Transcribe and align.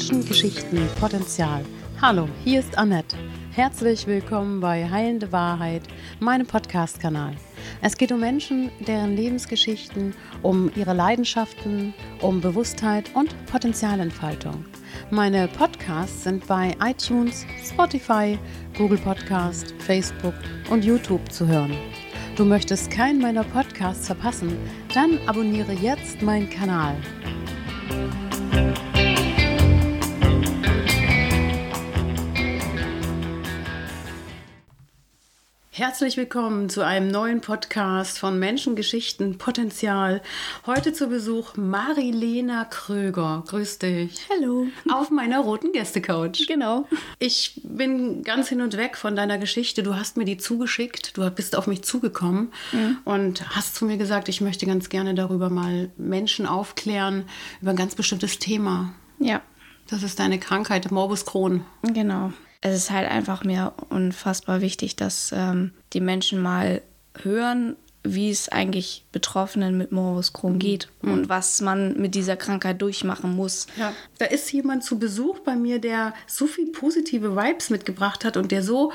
Menschen, 0.00 0.24
Geschichten, 0.24 0.88
Potenzial. 0.98 1.62
Hallo, 2.00 2.26
hier 2.42 2.60
ist 2.60 2.78
Annette. 2.78 3.18
Herzlich 3.50 4.06
willkommen 4.06 4.58
bei 4.58 4.88
Heilende 4.88 5.30
Wahrheit, 5.30 5.82
meinem 6.20 6.46
Podcast-Kanal. 6.46 7.34
Es 7.82 7.98
geht 7.98 8.10
um 8.10 8.20
Menschen, 8.20 8.70
deren 8.86 9.14
Lebensgeschichten, 9.14 10.14
um 10.40 10.72
ihre 10.74 10.94
Leidenschaften, 10.94 11.92
um 12.22 12.40
Bewusstheit 12.40 13.14
und 13.14 13.34
Potenzialentfaltung. 13.44 14.64
Meine 15.10 15.48
Podcasts 15.48 16.24
sind 16.24 16.46
bei 16.46 16.74
iTunes, 16.82 17.44
Spotify, 17.62 18.38
Google 18.78 18.98
Podcast, 18.98 19.74
Facebook 19.80 20.34
und 20.70 20.82
YouTube 20.82 21.30
zu 21.30 21.46
hören. 21.46 21.76
Du 22.36 22.46
möchtest 22.46 22.90
keinen 22.90 23.20
meiner 23.20 23.44
Podcasts 23.44 24.06
verpassen? 24.06 24.56
Dann 24.94 25.18
abonniere 25.26 25.74
jetzt 25.74 26.22
meinen 26.22 26.48
Kanal. 26.48 26.96
Herzlich 35.80 36.18
willkommen 36.18 36.68
zu 36.68 36.84
einem 36.84 37.08
neuen 37.08 37.40
Podcast 37.40 38.18
von 38.18 38.38
Menschengeschichten 38.38 39.38
Potenzial. 39.38 40.20
Heute 40.66 40.92
zu 40.92 41.06
Besuch 41.06 41.56
Marilena 41.56 42.66
Kröger. 42.66 43.44
Grüß 43.46 43.78
dich. 43.78 44.28
Hallo. 44.28 44.66
Auf 44.92 45.08
meiner 45.08 45.40
roten 45.40 45.72
Gästecouch. 45.72 46.46
Genau. 46.46 46.86
Ich 47.18 47.62
bin 47.64 48.22
ganz 48.24 48.50
hin 48.50 48.60
und 48.60 48.76
weg 48.76 48.98
von 48.98 49.16
deiner 49.16 49.38
Geschichte. 49.38 49.82
Du 49.82 49.94
hast 49.94 50.18
mir 50.18 50.26
die 50.26 50.36
zugeschickt. 50.36 51.16
Du 51.16 51.30
bist 51.30 51.56
auf 51.56 51.66
mich 51.66 51.80
zugekommen 51.80 52.52
mhm. 52.72 52.98
und 53.06 53.56
hast 53.56 53.74
zu 53.74 53.86
mir 53.86 53.96
gesagt, 53.96 54.28
ich 54.28 54.42
möchte 54.42 54.66
ganz 54.66 54.90
gerne 54.90 55.14
darüber 55.14 55.48
mal 55.48 55.90
Menschen 55.96 56.44
aufklären, 56.44 57.24
über 57.62 57.70
ein 57.70 57.76
ganz 57.76 57.94
bestimmtes 57.94 58.38
Thema. 58.38 58.92
Ja. 59.18 59.40
Das 59.88 60.02
ist 60.02 60.18
deine 60.18 60.38
Krankheit, 60.38 60.90
Morbus 60.90 61.24
Crohn. 61.24 61.64
Genau 61.82 62.34
es 62.60 62.76
ist 62.76 62.90
halt 62.90 63.10
einfach 63.10 63.44
mir 63.44 63.72
unfassbar 63.88 64.60
wichtig, 64.60 64.96
dass 64.96 65.32
ähm, 65.34 65.72
die 65.92 66.00
Menschen 66.00 66.42
mal 66.42 66.82
hören, 67.22 67.76
wie 68.02 68.30
es 68.30 68.48
eigentlich 68.48 69.04
Betroffenen 69.12 69.76
mit 69.76 69.92
Morbus 69.92 70.32
Crohn 70.32 70.54
mhm. 70.54 70.58
geht 70.58 70.88
mhm. 71.02 71.12
und 71.12 71.28
was 71.28 71.60
man 71.60 72.00
mit 72.00 72.14
dieser 72.14 72.36
Krankheit 72.36 72.80
durchmachen 72.80 73.34
muss. 73.34 73.66
Ja. 73.76 73.92
Da 74.18 74.26
ist 74.26 74.50
jemand 74.52 74.84
zu 74.84 74.98
Besuch 74.98 75.40
bei 75.40 75.56
mir, 75.56 75.80
der 75.80 76.14
so 76.26 76.46
viel 76.46 76.70
positive 76.72 77.36
Vibes 77.36 77.70
mitgebracht 77.70 78.24
hat 78.24 78.36
und 78.36 78.52
der 78.52 78.62
so 78.62 78.92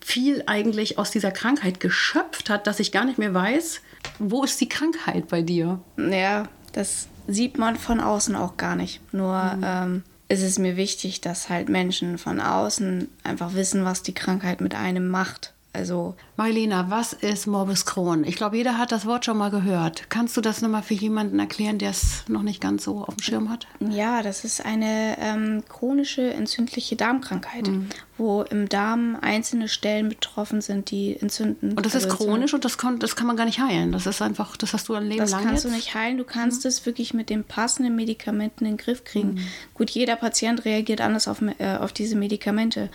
viel 0.00 0.42
eigentlich 0.46 0.98
aus 0.98 1.10
dieser 1.10 1.30
Krankheit 1.30 1.80
geschöpft 1.80 2.50
hat, 2.50 2.66
dass 2.66 2.80
ich 2.80 2.92
gar 2.92 3.04
nicht 3.04 3.18
mehr 3.18 3.32
weiß, 3.32 3.80
wo 4.18 4.44
ist 4.44 4.60
die 4.60 4.68
Krankheit 4.68 5.28
bei 5.28 5.40
dir? 5.40 5.80
Ja, 5.96 6.48
das 6.72 7.08
sieht 7.26 7.56
man 7.56 7.76
von 7.76 8.00
außen 8.00 8.36
auch 8.36 8.56
gar 8.56 8.76
nicht. 8.76 9.00
Nur 9.14 9.42
mhm. 9.56 9.64
ähm, 9.64 10.02
ist 10.28 10.42
es 10.42 10.58
mir 10.58 10.76
wichtig, 10.76 11.20
dass 11.20 11.48
halt 11.48 11.68
Menschen 11.68 12.18
von 12.18 12.40
außen 12.40 13.08
einfach 13.22 13.54
wissen, 13.54 13.84
was 13.84 14.02
die 14.02 14.14
Krankheit 14.14 14.60
mit 14.60 14.74
einem 14.74 15.08
macht. 15.08 15.53
Also 15.74 16.14
Marlena, 16.36 16.88
was 16.88 17.12
ist 17.12 17.48
Morbus 17.48 17.84
Crohn? 17.84 18.22
Ich 18.22 18.36
glaube, 18.36 18.56
jeder 18.56 18.78
hat 18.78 18.92
das 18.92 19.06
Wort 19.06 19.24
schon 19.24 19.36
mal 19.36 19.50
gehört. 19.50 20.08
Kannst 20.08 20.36
du 20.36 20.40
das 20.40 20.62
nochmal 20.62 20.84
für 20.84 20.94
jemanden 20.94 21.40
erklären, 21.40 21.78
der 21.78 21.90
es 21.90 22.22
noch 22.28 22.42
nicht 22.42 22.60
ganz 22.60 22.84
so 22.84 23.04
auf 23.04 23.16
dem 23.16 23.22
Schirm 23.22 23.50
hat? 23.50 23.66
Ja, 23.80 24.22
das 24.22 24.44
ist 24.44 24.64
eine 24.64 25.16
ähm, 25.18 25.64
chronische 25.68 26.32
entzündliche 26.32 26.94
Darmkrankheit, 26.94 27.66
mhm. 27.66 27.88
wo 28.16 28.42
im 28.42 28.68
Darm 28.68 29.18
einzelne 29.20 29.66
Stellen 29.66 30.10
betroffen 30.10 30.60
sind, 30.60 30.92
die 30.92 31.20
entzünden. 31.20 31.70
Und 31.70 31.84
das 31.84 31.96
ist 31.96 32.04
also 32.04 32.18
chronisch 32.18 32.54
und 32.54 32.64
das 32.64 32.78
kann, 32.78 33.00
das 33.00 33.16
kann 33.16 33.26
man 33.26 33.36
gar 33.36 33.44
nicht 33.44 33.58
heilen. 33.58 33.90
Das 33.90 34.06
ist 34.06 34.22
einfach, 34.22 34.56
das 34.56 34.74
hast 34.74 34.88
du 34.88 34.94
ein 34.94 35.08
Leben 35.08 35.18
das 35.18 35.32
lang. 35.32 35.40
Das 35.40 35.48
kannst 35.48 35.64
jetzt? 35.64 35.72
du 35.72 35.76
nicht 35.76 35.94
heilen. 35.96 36.18
Du 36.18 36.24
kannst 36.24 36.64
es 36.66 36.82
mhm. 36.82 36.86
wirklich 36.86 37.14
mit 37.14 37.30
den 37.30 37.42
passenden 37.42 37.96
Medikamenten 37.96 38.64
in 38.64 38.72
den 38.72 38.76
Griff 38.76 39.02
kriegen. 39.02 39.34
Mhm. 39.34 39.46
Gut, 39.74 39.90
jeder 39.90 40.14
Patient 40.14 40.64
reagiert 40.64 41.00
anders 41.00 41.26
auf, 41.26 41.42
äh, 41.58 41.78
auf 41.78 41.92
diese 41.92 42.14
Medikamente. 42.14 42.90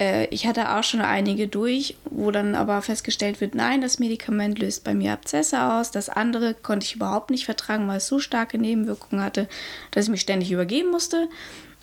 Äh, 0.00 0.26
ich 0.30 0.46
hatte 0.46 0.74
auch 0.74 0.82
schon 0.82 1.02
einige 1.02 1.46
durch, 1.46 1.94
wo 2.10 2.30
dann 2.30 2.56
aber 2.56 2.82
festgestellt 2.82 3.40
wird, 3.40 3.54
nein, 3.54 3.82
das 3.82 4.00
Medikament 4.00 4.58
löst 4.58 4.82
bei 4.82 4.94
mir 4.94 5.12
Abzesse 5.12 5.62
aus. 5.62 5.92
Das 5.92 6.08
andere 6.08 6.54
konnte 6.54 6.86
ich 6.86 6.96
überhaupt 6.96 7.30
nicht 7.30 7.44
vertragen, 7.44 7.86
weil 7.86 7.98
es 7.98 8.08
so 8.08 8.18
starke 8.18 8.58
Nebenwirkungen 8.58 9.22
hatte, 9.22 9.48
dass 9.92 10.06
ich 10.06 10.10
mich 10.10 10.22
ständig 10.22 10.50
übergeben 10.50 10.90
musste. 10.90 11.28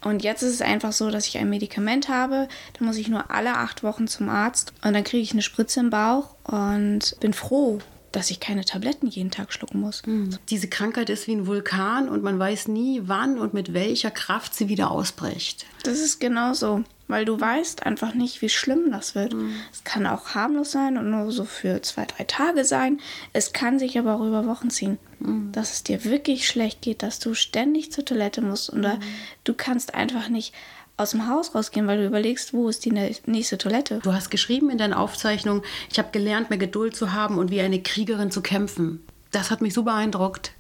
Und 0.04 0.24
jetzt 0.24 0.44
ist 0.44 0.54
es 0.54 0.62
einfach 0.62 0.92
so, 0.92 1.10
dass 1.10 1.28
ich 1.28 1.38
ein 1.38 1.50
Medikament 1.50 2.08
habe. 2.10 2.48
Da 2.78 2.86
muss 2.86 2.98
ich 2.98 3.08
nur 3.08 3.32
alle 3.32 3.56
acht 3.56 3.84
Wochen 3.84 4.08
zum 4.08 4.30
Arzt 4.30 4.74
und 4.84 4.94
dann 4.94 5.04
kriege 5.04 5.24
ich 5.24 5.32
eine 5.32 5.42
Spritze 5.42 5.80
im 5.80 5.90
Bauch 5.90 6.36
und 6.44 7.16
bin 7.20 7.34
froh, 7.34 7.80
dass 8.12 8.30
ich 8.30 8.40
keine 8.40 8.64
Tabletten 8.64 9.08
jeden 9.08 9.32
Tag 9.32 9.52
schlucken 9.52 9.80
muss. 9.80 10.06
Mhm. 10.06 10.38
Diese 10.50 10.68
Krankheit 10.68 11.10
ist 11.10 11.28
wie 11.28 11.34
ein 11.34 11.48
Vulkan 11.48 12.10
und 12.10 12.24
man 12.24 12.38
weiß 12.38 12.68
nie, 12.68 13.02
wann 13.06 13.40
und 13.40 13.54
mit 13.54 13.74
welcher 13.74 14.12
Kraft 14.12 14.54
sie 14.54 14.70
wieder 14.70 14.92
ausbricht. 14.92 15.66
Das 15.84 16.00
ist 16.00 16.20
genau 16.20 16.54
so 16.54 16.84
weil 17.08 17.26
du 17.26 17.40
weißt 17.40 17.86
einfach 17.86 18.14
nicht, 18.14 18.42
wie 18.42 18.50
schlimm 18.50 18.92
das 18.92 19.16
wird. 19.16 19.34
Mhm. 19.34 19.56
Es 19.72 19.84
kann 19.84 20.06
auch 20.06 20.36
harmlos 20.36 20.72
sein 20.72 20.98
und 20.98 21.10
nur 21.10 21.32
so 21.32 21.46
für 21.46 21.82
zwei, 21.82 22.06
drei 22.06 22.26
Tage 22.26 22.66
sein. 22.66 23.00
Es 23.34 23.54
kann 23.54 23.80
sich 23.80 23.98
aber 23.98 24.16
auch 24.16 24.26
über 24.26 24.46
Wochen 24.46 24.70
ziehen, 24.70 24.98
mhm. 25.20 25.52
dass 25.52 25.74
es 25.74 25.84
dir 25.84 26.04
wirklich 26.04 26.48
schlecht 26.48 26.82
geht, 26.82 27.04
dass 27.04 27.20
du 27.20 27.34
ständig 27.34 27.92
zur 27.92 28.06
Toilette 28.06 28.42
musst 28.42 28.72
oder 28.72 28.96
mhm. 28.96 29.04
du 29.44 29.54
kannst 29.54 29.96
einfach 29.96 30.30
nicht 30.30 30.54
aus 30.98 31.12
dem 31.12 31.28
Haus 31.28 31.54
rausgehen, 31.54 31.86
weil 31.86 32.00
du 32.00 32.06
überlegst, 32.08 32.54
wo 32.54 32.68
ist 32.70 32.84
die 32.84 32.92
nächste 32.92 33.58
Toilette. 33.58 34.00
Du 34.02 34.14
hast 34.14 34.32
geschrieben 34.32 34.72
in 34.72 34.80
deiner 34.80 35.00
Aufzeichnung, 35.00 35.62
ich 35.92 36.00
habe 36.00 36.10
gelernt, 36.12 36.50
mehr 36.50 36.58
Geduld 36.58 36.96
zu 36.96 37.14
haben 37.14 37.38
und 37.38 37.52
wie 37.52 37.62
eine 37.62 37.82
Kriegerin 37.82 38.32
zu 38.32 38.42
kämpfen. 38.42 39.06
Das 39.32 39.52
hat 39.52 39.62
mich 39.62 39.76
so 39.76 39.84
beeindruckt. 39.84 40.54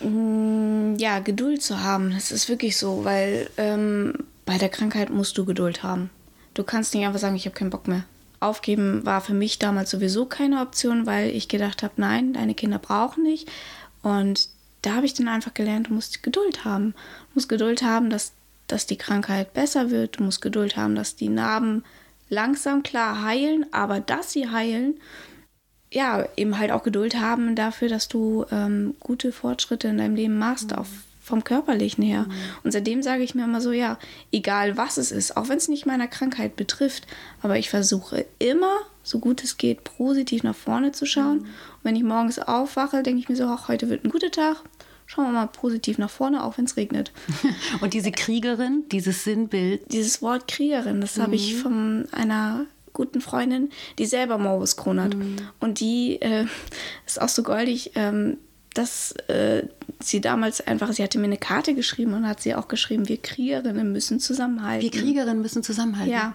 Mm, 0.00 0.94
ja, 0.98 1.18
Geduld 1.18 1.62
zu 1.62 1.82
haben, 1.82 2.12
das 2.12 2.30
ist 2.30 2.48
wirklich 2.48 2.76
so, 2.76 3.04
weil 3.04 3.50
ähm, 3.56 4.14
bei 4.52 4.58
der 4.58 4.68
Krankheit 4.68 5.08
musst 5.08 5.38
du 5.38 5.46
Geduld 5.46 5.82
haben. 5.82 6.10
Du 6.52 6.62
kannst 6.62 6.92
nicht 6.92 7.06
einfach 7.06 7.18
sagen, 7.18 7.36
ich 7.36 7.46
habe 7.46 7.56
keinen 7.56 7.70
Bock 7.70 7.88
mehr. 7.88 8.04
Aufgeben 8.38 9.06
war 9.06 9.22
für 9.22 9.32
mich 9.32 9.58
damals 9.58 9.90
sowieso 9.90 10.26
keine 10.26 10.60
Option, 10.60 11.06
weil 11.06 11.30
ich 11.30 11.48
gedacht 11.48 11.82
habe, 11.82 11.94
nein, 11.96 12.34
deine 12.34 12.52
Kinder 12.52 12.78
brauchen 12.78 13.22
nicht. 13.22 13.50
Und 14.02 14.50
da 14.82 14.96
habe 14.96 15.06
ich 15.06 15.14
dann 15.14 15.28
einfach 15.28 15.54
gelernt, 15.54 15.88
du 15.88 15.94
musst 15.94 16.22
Geduld 16.22 16.66
haben. 16.66 16.92
Du 16.92 17.36
musst 17.36 17.48
Geduld 17.48 17.82
haben, 17.82 18.10
dass, 18.10 18.34
dass 18.66 18.84
die 18.84 18.98
Krankheit 18.98 19.54
besser 19.54 19.90
wird. 19.90 20.18
Du 20.18 20.24
musst 20.24 20.42
Geduld 20.42 20.76
haben, 20.76 20.96
dass 20.96 21.16
die 21.16 21.30
Narben 21.30 21.82
langsam 22.28 22.82
klar 22.82 23.22
heilen, 23.22 23.64
aber 23.72 24.00
dass 24.00 24.32
sie 24.32 24.50
heilen, 24.50 25.00
ja, 25.90 26.28
eben 26.36 26.58
halt 26.58 26.72
auch 26.72 26.82
Geduld 26.82 27.18
haben 27.18 27.56
dafür, 27.56 27.88
dass 27.88 28.06
du 28.06 28.44
ähm, 28.50 28.96
gute 29.00 29.32
Fortschritte 29.32 29.88
in 29.88 29.96
deinem 29.96 30.14
Leben 30.14 30.38
machst, 30.38 30.72
mhm. 30.72 30.76
auf 30.76 30.88
vom 31.22 31.44
körperlichen 31.44 32.02
her. 32.02 32.22
Mhm. 32.22 32.32
Und 32.64 32.72
seitdem 32.72 33.02
sage 33.02 33.22
ich 33.22 33.34
mir 33.34 33.44
immer 33.44 33.60
so, 33.60 33.70
ja, 33.70 33.98
egal 34.32 34.76
was 34.76 34.96
es 34.96 35.12
ist, 35.12 35.36
auch 35.36 35.48
wenn 35.48 35.56
es 35.56 35.68
nicht 35.68 35.86
meiner 35.86 36.08
Krankheit 36.08 36.56
betrifft, 36.56 37.06
aber 37.42 37.58
ich 37.58 37.70
versuche 37.70 38.26
immer, 38.40 38.80
so 39.04 39.20
gut 39.20 39.42
es 39.44 39.56
geht, 39.56 39.84
positiv 39.84 40.42
nach 40.42 40.54
vorne 40.54 40.92
zu 40.92 41.06
schauen. 41.06 41.38
Mhm. 41.38 41.44
Und 41.44 41.84
wenn 41.84 41.96
ich 41.96 42.02
morgens 42.02 42.38
aufwache, 42.38 43.02
denke 43.02 43.20
ich 43.20 43.28
mir 43.28 43.36
so, 43.36 43.44
ach, 43.44 43.68
heute 43.68 43.88
wird 43.88 44.04
ein 44.04 44.10
guter 44.10 44.30
Tag. 44.30 44.56
Schauen 45.06 45.26
wir 45.26 45.32
mal 45.32 45.46
positiv 45.46 45.98
nach 45.98 46.10
vorne, 46.10 46.42
auch 46.42 46.58
wenn 46.58 46.64
es 46.64 46.76
regnet. 46.76 47.12
Und 47.80 47.94
diese 47.94 48.12
Kriegerin, 48.12 48.84
dieses 48.90 49.24
Sinnbild. 49.24 49.92
Dieses 49.92 50.22
Wort 50.22 50.48
Kriegerin, 50.48 51.00
das 51.00 51.16
mhm. 51.16 51.22
habe 51.22 51.34
ich 51.34 51.56
von 51.56 52.08
einer 52.12 52.66
guten 52.92 53.20
Freundin, 53.20 53.70
die 53.98 54.06
selber 54.06 54.38
Morbus 54.38 54.76
Crohn 54.76 55.00
hat. 55.00 55.14
Mhm. 55.14 55.36
Und 55.60 55.80
die 55.80 56.20
äh, 56.20 56.46
ist 57.06 57.20
auch 57.20 57.28
so 57.28 57.42
goldig. 57.42 57.92
Ähm, 57.94 58.38
dass 58.74 59.12
äh, 59.28 59.64
sie 60.00 60.20
damals 60.20 60.66
einfach, 60.66 60.92
sie 60.92 61.02
hatte 61.02 61.18
mir 61.18 61.26
eine 61.26 61.36
Karte 61.36 61.74
geschrieben 61.74 62.14
und 62.14 62.26
hat 62.26 62.40
sie 62.40 62.54
auch 62.54 62.68
geschrieben, 62.68 63.08
wir 63.08 63.18
Kriegerinnen 63.18 63.92
müssen 63.92 64.20
zusammenhalten. 64.20 64.82
Wir 64.82 65.00
Kriegerinnen 65.00 65.42
müssen 65.42 65.62
zusammenhalten. 65.62 66.12
Ja, 66.12 66.34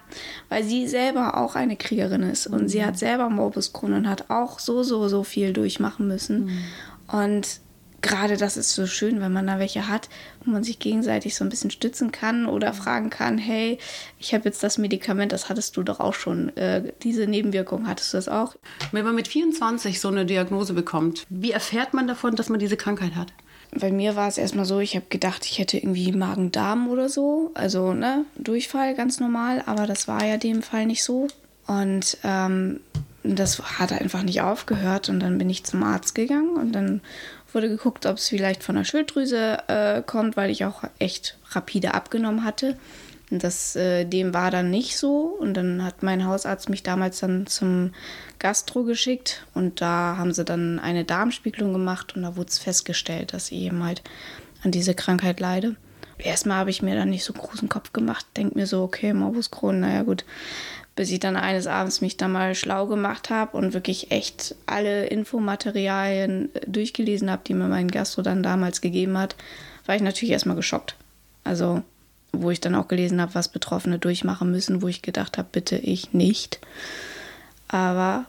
weil 0.50 0.64
sie 0.64 0.88
selber 0.88 1.38
auch 1.38 1.56
eine 1.56 1.76
Kriegerin 1.76 2.24
ist 2.24 2.48
und 2.48 2.64
mhm. 2.64 2.68
sie 2.68 2.86
hat 2.86 2.98
selber 2.98 3.30
Morbus 3.30 3.74
Crohn 3.74 3.94
und 3.94 4.08
hat 4.08 4.30
auch 4.30 4.60
so, 4.60 4.84
so, 4.84 5.08
so 5.08 5.24
viel 5.24 5.54
durchmachen 5.54 6.08
müssen. 6.08 6.46
Mhm. 6.46 6.64
Und 7.08 7.60
gerade 8.02 8.38
das 8.38 8.58
ist 8.58 8.74
so 8.74 8.86
schön, 8.86 9.22
wenn 9.22 9.34
man 9.34 9.48
da 9.48 9.60
welche 9.60 9.88
hat, 9.88 10.10
wo 10.44 10.52
man 10.52 10.64
sich 10.64 10.80
gegenseitig 10.80 11.36
so 11.36 11.44
ein 11.44 11.50
bisschen 11.50 11.72
stützen 11.72 12.12
kann 12.12 12.46
oder 12.46 12.74
fragen 12.74 13.10
kann, 13.10 13.38
hey, 13.38 13.80
ich 14.20 14.34
habe 14.34 14.46
jetzt 14.46 14.64
das 14.64 14.78
Medikament, 14.78 15.32
das 15.32 15.50
hattest 15.50 15.78
du 15.78 15.84
doch 15.84 16.00
auch 16.00 16.14
schon. 16.14 16.56
Äh, 16.58 16.94
diese 17.04 17.28
Nebenwirkung 17.28 17.88
hattest 17.88 18.14
du 18.14 18.18
das 18.18 18.30
auch? 18.30 18.56
Wenn 18.92 19.04
man 19.04 19.16
mit 19.16 19.28
24 19.28 20.00
so 20.00 20.08
eine 20.10 20.26
Diagnose 20.26 20.74
bekommt, 20.74 21.26
wie 21.30 21.52
erfährt 21.52 21.94
man 21.94 22.08
davon, 22.08 22.36
dass 22.36 22.50
man 22.50 22.60
diese 22.60 22.78
Krankheit 22.78 23.16
hat? 23.16 23.34
Bei 23.72 23.92
mir 23.92 24.16
war 24.16 24.28
es 24.28 24.38
erstmal 24.38 24.66
so, 24.66 24.80
ich 24.80 24.96
habe 24.96 25.08
gedacht, 25.10 25.46
ich 25.46 25.60
hätte 25.60 25.78
irgendwie 25.78 26.12
Magen-Darm 26.14 26.88
oder 26.88 27.10
so. 27.10 27.52
Also, 27.54 27.94
ne, 27.94 28.24
Durchfall 28.38 28.96
ganz 28.96 29.20
normal, 29.20 29.62
aber 29.66 29.88
das 29.88 30.08
war 30.08 30.24
ja 30.24 30.38
dem 30.38 30.62
Fall 30.62 30.86
nicht 30.86 31.04
so. 31.04 31.28
Und 31.68 32.18
ähm, 32.24 32.80
das 33.36 33.62
hat 33.80 33.92
einfach 33.92 34.24
nicht 34.24 34.42
aufgehört. 34.42 35.10
Und 35.10 35.20
dann 35.20 35.38
bin 35.38 35.50
ich 35.50 35.64
zum 35.64 35.84
Arzt 35.84 36.16
gegangen 36.16 36.56
und 36.56 36.72
dann 36.74 37.02
wurde 37.54 37.70
geguckt, 37.70 38.06
ob 38.06 38.18
es 38.18 38.28
vielleicht 38.28 38.64
von 38.64 38.76
der 38.76 38.84
Schilddrüse 38.84 39.58
äh, 39.68 40.02
kommt, 40.02 40.38
weil 40.38 40.50
ich 40.50 40.66
auch 40.66 40.84
echt 41.00 41.38
rapide 41.52 41.94
abgenommen 41.94 42.44
hatte. 42.44 42.78
Und 43.30 43.44
das, 43.44 43.76
äh, 43.76 44.06
dem 44.06 44.34
war 44.34 44.52
dann 44.52 44.70
nicht 44.70 44.98
so. 44.98 45.38
Und 45.40 45.56
dann 45.56 45.84
hat 45.84 46.04
mein 46.04 46.26
Hausarzt 46.26 46.70
mich 46.70 46.84
damals 46.84 47.20
dann 47.20 47.48
zum 47.48 47.92
Gastro 48.40 48.84
geschickt. 48.84 49.46
Und 49.54 49.82
da 49.82 50.16
haben 50.18 50.34
sie 50.34 50.46
dann 50.46 50.80
eine 50.80 51.04
Darmspiegelung 51.04 51.74
gemacht 51.74 52.16
und 52.16 52.24
da 52.24 52.36
wurde 52.38 52.50
es 52.50 52.58
festgestellt, 52.58 53.34
dass 53.34 53.52
ich 53.52 53.60
eben 53.60 53.84
halt 53.84 54.02
an 54.64 54.72
diese 54.72 54.96
Krankheit 54.96 55.40
leide. 55.40 55.76
erstmal 56.18 56.58
habe 56.58 56.70
ich 56.70 56.82
mir 56.82 56.96
dann 56.96 57.10
nicht 57.10 57.24
so 57.24 57.34
großen 57.34 57.70
Kopf 57.70 57.92
gemacht. 57.94 58.26
Denk 58.38 58.56
mir 58.56 58.66
so, 58.66 58.82
okay, 58.82 59.14
Morbus 59.14 59.52
Crohn, 59.52 59.82
naja 59.82 60.04
gut. 60.04 60.24
Bis 60.98 61.12
ich 61.12 61.20
dann 61.20 61.38
eines 61.38 61.68
Abends 61.68 62.02
mich 62.02 62.18
dann 62.18 62.32
mal 62.34 62.56
schlau 62.56 62.88
gemacht 62.88 63.30
habe 63.30 63.56
und 63.56 63.74
wirklich 63.74 64.12
echt 64.12 64.56
alle 64.66 65.06
Infomaterialien 65.06 66.54
äh, 66.54 66.62
durchgelesen 66.68 67.32
habe, 67.32 67.44
die 67.48 67.54
mir 67.54 67.68
mein 67.68 67.88
Gastro 67.88 68.24
dann 68.24 68.44
damals 68.44 68.82
gegeben 68.82 69.18
hat, 69.18 69.36
war 69.86 69.96
ich 69.96 70.02
natürlich 70.02 70.34
erstmal 70.34 70.56
geschockt. 70.56 70.96
Also, 71.44 71.84
wo 72.34 72.52
ich 72.52 72.60
dann 72.60 72.76
auch 72.76 72.88
gelesen 72.88 73.22
habe, 73.22 73.36
was 73.36 73.48
Betroffene 73.48 74.00
durchmachen 74.00 74.52
müssen, 74.52 74.82
wo 74.82 74.88
ich 74.88 75.02
gedacht 75.02 75.38
habe, 75.38 75.48
bitte 75.52 75.78
ich 75.78 76.14
nicht. 76.14 76.60
Aber 77.68 78.26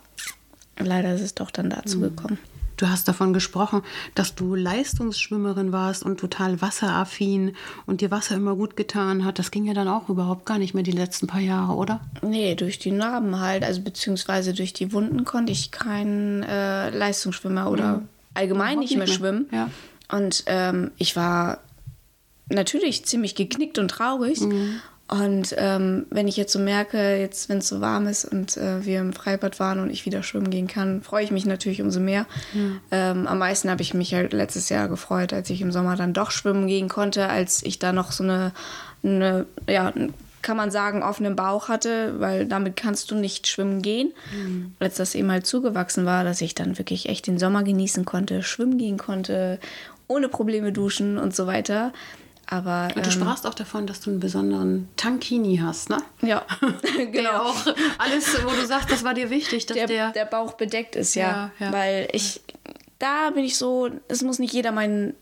leider 0.78 1.14
ist 1.14 1.22
es 1.22 1.34
doch 1.34 1.50
dann 1.50 1.70
dazu 1.70 2.02
hm. 2.02 2.02
gekommen. 2.02 2.38
Du 2.78 2.88
hast 2.88 3.08
davon 3.08 3.32
gesprochen, 3.32 3.82
dass 4.14 4.36
du 4.36 4.54
Leistungsschwimmerin 4.54 5.72
warst 5.72 6.04
und 6.04 6.18
total 6.18 6.62
wasseraffin 6.62 7.56
und 7.86 8.00
dir 8.00 8.10
Wasser 8.10 8.36
immer 8.36 8.54
gut 8.54 8.76
getan 8.76 9.24
hat. 9.24 9.38
Das 9.38 9.50
ging 9.50 9.64
ja 9.64 9.74
dann 9.74 9.88
auch 9.88 10.08
überhaupt 10.08 10.46
gar 10.46 10.58
nicht 10.58 10.74
mehr 10.74 10.84
die 10.84 10.92
letzten 10.92 11.26
paar 11.26 11.40
Jahre, 11.40 11.74
oder? 11.74 12.00
Nee, 12.22 12.54
durch 12.54 12.78
die 12.78 12.92
Narben 12.92 13.40
halt, 13.40 13.64
also 13.64 13.82
beziehungsweise 13.82 14.54
durch 14.54 14.72
die 14.72 14.92
Wunden 14.92 15.24
konnte 15.24 15.52
ich 15.52 15.72
kein 15.72 16.44
äh, 16.44 16.90
Leistungsschwimmer 16.90 17.68
oder 17.68 17.98
mhm. 17.98 18.08
allgemein 18.34 18.78
nicht, 18.78 18.90
nicht 18.90 18.98
mehr, 18.98 19.06
mehr, 19.08 19.14
schwimmen. 19.14 19.48
Ja. 19.52 19.70
Und 20.10 20.44
ähm, 20.46 20.92
ich 20.98 21.16
war 21.16 21.58
natürlich 22.48 23.04
ziemlich 23.04 23.34
geknickt 23.34 23.78
und 23.78 23.88
traurig. 23.88 24.40
Mhm. 24.40 24.80
Und 25.08 25.54
ähm, 25.56 26.04
wenn 26.10 26.28
ich 26.28 26.36
jetzt 26.36 26.52
so 26.52 26.58
merke, 26.58 27.16
jetzt 27.16 27.48
wenn 27.48 27.58
es 27.58 27.68
so 27.68 27.80
warm 27.80 28.06
ist 28.06 28.26
und 28.26 28.58
äh, 28.58 28.84
wir 28.84 29.00
im 29.00 29.14
Freibad 29.14 29.58
waren 29.58 29.80
und 29.80 29.88
ich 29.88 30.04
wieder 30.04 30.22
schwimmen 30.22 30.50
gehen 30.50 30.66
kann, 30.66 31.02
freue 31.02 31.24
ich 31.24 31.30
mich 31.30 31.46
natürlich 31.46 31.80
umso 31.80 31.98
mehr. 31.98 32.26
Mhm. 32.52 32.80
Ähm, 32.90 33.26
am 33.26 33.38
meisten 33.38 33.70
habe 33.70 33.80
ich 33.80 33.94
mich 33.94 34.12
halt 34.12 34.34
letztes 34.34 34.68
Jahr 34.68 34.88
gefreut, 34.88 35.32
als 35.32 35.48
ich 35.48 35.62
im 35.62 35.72
Sommer 35.72 35.96
dann 35.96 36.12
doch 36.12 36.30
schwimmen 36.30 36.66
gehen 36.66 36.90
konnte, 36.90 37.28
als 37.28 37.62
ich 37.62 37.78
da 37.78 37.92
noch 37.92 38.12
so 38.12 38.22
eine, 38.22 38.52
eine 39.02 39.46
ja, 39.66 39.94
kann 40.42 40.58
man 40.58 40.70
sagen, 40.70 41.02
offenen 41.02 41.36
Bauch 41.36 41.68
hatte, 41.68 42.20
weil 42.20 42.46
damit 42.46 42.76
kannst 42.76 43.10
du 43.10 43.14
nicht 43.14 43.46
schwimmen 43.46 43.80
gehen. 43.80 44.12
Mhm. 44.32 44.74
Als 44.78 44.96
das 44.96 45.14
eben 45.14 45.30
halt 45.30 45.46
zugewachsen 45.46 46.04
war, 46.04 46.22
dass 46.22 46.42
ich 46.42 46.54
dann 46.54 46.76
wirklich 46.76 47.08
echt 47.08 47.26
den 47.26 47.38
Sommer 47.38 47.62
genießen 47.62 48.04
konnte, 48.04 48.42
schwimmen 48.42 48.76
gehen 48.76 48.98
konnte, 48.98 49.58
ohne 50.06 50.28
Probleme 50.28 50.72
duschen 50.72 51.18
und 51.18 51.34
so 51.34 51.46
weiter. 51.46 51.92
Aber, 52.50 52.88
du 52.94 53.00
ähm, 53.00 53.10
sprachst 53.10 53.46
auch 53.46 53.54
davon, 53.54 53.86
dass 53.86 54.00
du 54.00 54.10
einen 54.10 54.20
besonderen 54.20 54.88
Tankini 54.96 55.58
hast, 55.58 55.90
ne? 55.90 55.98
Ja, 56.22 56.46
genau. 57.12 57.42
auch 57.42 57.66
alles, 57.98 58.42
wo 58.42 58.50
du 58.50 58.66
sagst, 58.66 58.90
das 58.90 59.04
war 59.04 59.12
dir 59.12 59.28
wichtig, 59.28 59.66
dass 59.66 59.76
der, 59.76 59.86
der, 59.86 60.12
der 60.12 60.24
Bauch 60.24 60.54
bedeckt 60.54 60.96
ist, 60.96 61.14
ja. 61.14 61.52
ja, 61.58 61.66
ja. 61.66 61.72
Weil 61.72 62.08
ich, 62.12 62.40
da 62.98 63.30
bin 63.30 63.44
ich 63.44 63.58
so, 63.58 63.90
es 64.08 64.22
muss 64.22 64.38
nicht 64.38 64.54
jeder 64.54 64.72
meinen 64.72 65.14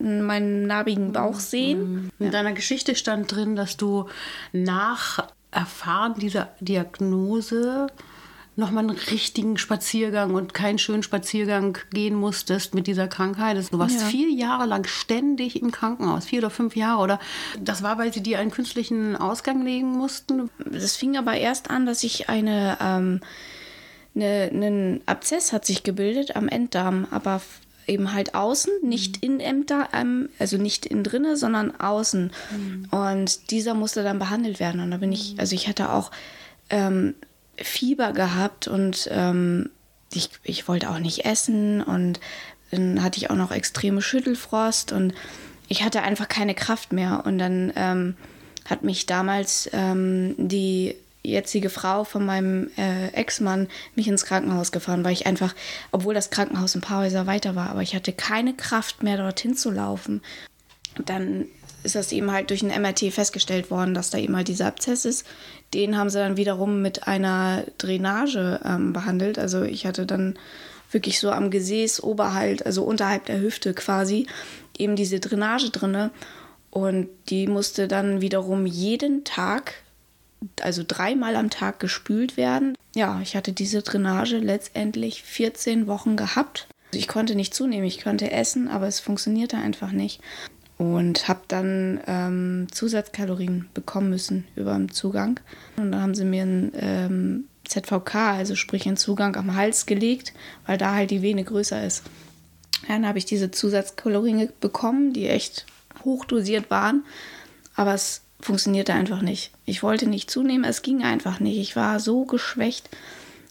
meinen 0.00 0.66
narbigen 0.66 1.12
Bauch 1.12 1.38
sehen. 1.38 2.10
In 2.18 2.32
deiner 2.32 2.52
Geschichte 2.52 2.96
stand 2.96 3.30
drin, 3.30 3.54
dass 3.54 3.76
du 3.76 4.08
nach 4.52 5.28
Erfahren 5.52 6.14
dieser 6.18 6.48
Diagnose 6.60 7.86
nochmal 8.56 8.84
einen 8.84 8.96
richtigen 8.96 9.58
Spaziergang 9.58 10.34
und 10.34 10.54
keinen 10.54 10.78
schönen 10.78 11.02
Spaziergang 11.02 11.78
gehen 11.90 12.14
musstest 12.14 12.74
mit 12.74 12.86
dieser 12.86 13.08
Krankheit. 13.08 13.56
Du 13.72 13.78
warst 13.78 14.00
ja. 14.00 14.06
vier 14.06 14.30
Jahre 14.30 14.66
lang 14.66 14.86
ständig 14.86 15.60
im 15.60 15.72
Krankenhaus, 15.72 16.26
vier 16.26 16.38
oder 16.38 16.50
fünf 16.50 16.76
Jahre, 16.76 17.02
oder? 17.02 17.20
Das 17.60 17.82
war, 17.82 17.98
weil 17.98 18.12
sie 18.12 18.22
dir 18.22 18.38
einen 18.38 18.52
künstlichen 18.52 19.16
Ausgang 19.16 19.64
legen 19.64 19.90
mussten? 19.90 20.50
Das 20.58 20.96
fing 20.96 21.16
aber 21.16 21.34
erst 21.34 21.70
an, 21.70 21.86
dass 21.86 22.04
ich 22.04 22.28
eine, 22.28 22.78
ähm, 22.80 23.20
eine, 24.14 24.50
einen 24.52 25.00
Abzess 25.06 25.52
hat 25.52 25.64
sich 25.64 25.82
gebildet 25.82 26.36
am 26.36 26.48
Enddarm, 26.48 27.08
aber 27.10 27.40
eben 27.86 28.12
halt 28.12 28.34
außen, 28.34 28.72
nicht 28.82 29.16
mhm. 29.16 29.30
in 29.30 29.40
Ämter, 29.40 29.88
also 30.38 30.56
nicht 30.56 30.86
innen 30.86 31.04
drinne, 31.04 31.36
sondern 31.36 31.78
außen. 31.78 32.30
Mhm. 32.50 32.88
Und 32.90 33.50
dieser 33.50 33.74
musste 33.74 34.02
dann 34.02 34.18
behandelt 34.18 34.60
werden. 34.60 34.80
Und 34.80 34.90
da 34.90 34.98
bin 34.98 35.12
ich, 35.12 35.34
mhm. 35.34 35.40
also 35.40 35.54
ich 35.54 35.68
hatte 35.68 35.92
auch 35.92 36.10
ähm, 36.70 37.14
Fieber 37.56 38.12
gehabt 38.12 38.68
und 38.68 39.08
ähm, 39.10 39.70
ich, 40.12 40.30
ich 40.42 40.68
wollte 40.68 40.90
auch 40.90 40.98
nicht 40.98 41.24
essen 41.24 41.82
und 41.82 42.20
dann 42.70 43.02
hatte 43.02 43.18
ich 43.18 43.30
auch 43.30 43.36
noch 43.36 43.52
extreme 43.52 44.02
Schüttelfrost 44.02 44.92
und 44.92 45.14
ich 45.68 45.82
hatte 45.82 46.02
einfach 46.02 46.28
keine 46.28 46.54
Kraft 46.54 46.92
mehr. 46.92 47.22
Und 47.24 47.38
dann 47.38 47.72
ähm, 47.76 48.16
hat 48.64 48.82
mich 48.82 49.06
damals 49.06 49.68
ähm, 49.72 50.34
die 50.38 50.94
jetzige 51.22 51.70
Frau 51.70 52.04
von 52.04 52.26
meinem 52.26 52.70
äh, 52.76 53.08
Ex-Mann 53.08 53.68
mich 53.94 54.08
ins 54.08 54.26
Krankenhaus 54.26 54.72
gefahren, 54.72 55.04
weil 55.04 55.14
ich 55.14 55.26
einfach, 55.26 55.54
obwohl 55.90 56.12
das 56.12 56.30
Krankenhaus 56.30 56.74
ein 56.74 56.82
paar 56.82 57.02
Häuser 57.02 57.26
weiter 57.26 57.54
war, 57.54 57.70
aber 57.70 57.80
ich 57.80 57.94
hatte 57.94 58.12
keine 58.12 58.54
Kraft 58.54 59.02
mehr 59.02 59.16
dorthin 59.16 59.56
zu 59.56 59.70
laufen. 59.70 60.20
Dann 61.02 61.46
ist 61.84 61.94
das 61.94 62.12
eben 62.12 62.32
halt 62.32 62.50
durch 62.50 62.62
ein 62.62 62.82
MRT 62.82 63.12
festgestellt 63.12 63.70
worden, 63.70 63.94
dass 63.94 64.10
da 64.10 64.18
eben 64.18 64.34
halt 64.34 64.48
dieser 64.48 64.66
Abzess 64.66 65.04
ist. 65.04 65.26
Den 65.72 65.96
haben 65.96 66.10
sie 66.10 66.18
dann 66.18 66.36
wiederum 66.36 66.82
mit 66.82 67.06
einer 67.06 67.64
Drainage 67.78 68.60
ähm, 68.64 68.92
behandelt. 68.92 69.38
Also 69.38 69.62
ich 69.62 69.86
hatte 69.86 70.06
dann 70.06 70.36
wirklich 70.90 71.20
so 71.20 71.30
am 71.30 71.50
Gesäß 71.50 72.02
oberhalb, 72.02 72.64
also 72.64 72.84
unterhalb 72.84 73.26
der 73.26 73.40
Hüfte 73.40 73.74
quasi, 73.74 74.26
eben 74.78 74.96
diese 74.96 75.20
Drainage 75.20 75.70
drinne. 75.70 76.10
Und 76.70 77.08
die 77.28 77.46
musste 77.46 77.86
dann 77.86 78.20
wiederum 78.20 78.66
jeden 78.66 79.24
Tag, 79.24 79.74
also 80.60 80.82
dreimal 80.86 81.36
am 81.36 81.50
Tag 81.50 81.80
gespült 81.80 82.36
werden. 82.36 82.76
Ja, 82.96 83.20
ich 83.22 83.36
hatte 83.36 83.52
diese 83.52 83.82
Drainage 83.82 84.38
letztendlich 84.38 85.22
14 85.22 85.86
Wochen 85.86 86.16
gehabt. 86.16 86.66
Ich 86.92 87.08
konnte 87.08 87.34
nicht 87.34 87.54
zunehmen, 87.54 87.84
ich 87.84 88.02
konnte 88.02 88.30
essen, 88.30 88.68
aber 88.68 88.86
es 88.86 89.00
funktionierte 89.00 89.56
einfach 89.56 89.90
nicht 89.90 90.20
und 90.78 91.28
habe 91.28 91.40
dann 91.48 92.00
ähm, 92.06 92.66
Zusatzkalorien 92.70 93.66
bekommen 93.74 94.10
müssen 94.10 94.44
über 94.56 94.74
den 94.74 94.90
Zugang. 94.90 95.40
Und 95.76 95.92
dann 95.92 96.00
haben 96.00 96.14
sie 96.14 96.24
mir 96.24 96.42
ein 96.42 96.72
ähm, 96.74 97.44
ZVK, 97.64 98.14
also 98.14 98.54
sprich 98.56 98.86
einen 98.86 98.96
Zugang 98.96 99.36
am 99.36 99.54
Hals 99.54 99.86
gelegt, 99.86 100.32
weil 100.66 100.78
da 100.78 100.94
halt 100.94 101.10
die 101.10 101.22
Vene 101.22 101.44
größer 101.44 101.84
ist. 101.84 102.02
Dann 102.88 103.06
habe 103.06 103.18
ich 103.18 103.24
diese 103.24 103.50
Zusatzkalorien 103.50 104.48
bekommen, 104.60 105.12
die 105.12 105.28
echt 105.28 105.64
hochdosiert 106.04 106.70
waren, 106.70 107.04
aber 107.76 107.94
es 107.94 108.22
funktionierte 108.40 108.92
einfach 108.92 109.22
nicht. 109.22 109.52
Ich 109.64 109.82
wollte 109.82 110.06
nicht 110.06 110.30
zunehmen, 110.30 110.64
es 110.64 110.82
ging 110.82 111.02
einfach 111.02 111.40
nicht. 111.40 111.58
Ich 111.58 111.76
war 111.76 111.98
so 111.98 112.24
geschwächt. 112.24 112.90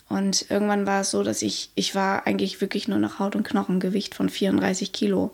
Und 0.07 0.51
irgendwann 0.51 0.85
war 0.85 1.01
es 1.01 1.09
so, 1.09 1.23
dass 1.23 1.41
ich, 1.41 1.71
ich 1.73 1.95
war 1.95 2.27
eigentlich 2.27 2.61
wirklich 2.61 2.87
nur 2.87 2.99
nach 2.99 3.17
Haut 3.17 3.35
und 3.35 3.47
Knochen, 3.47 3.79
Gewicht 3.79 4.13
von 4.13 4.29
34 4.29 4.91
Kilo 4.91 5.31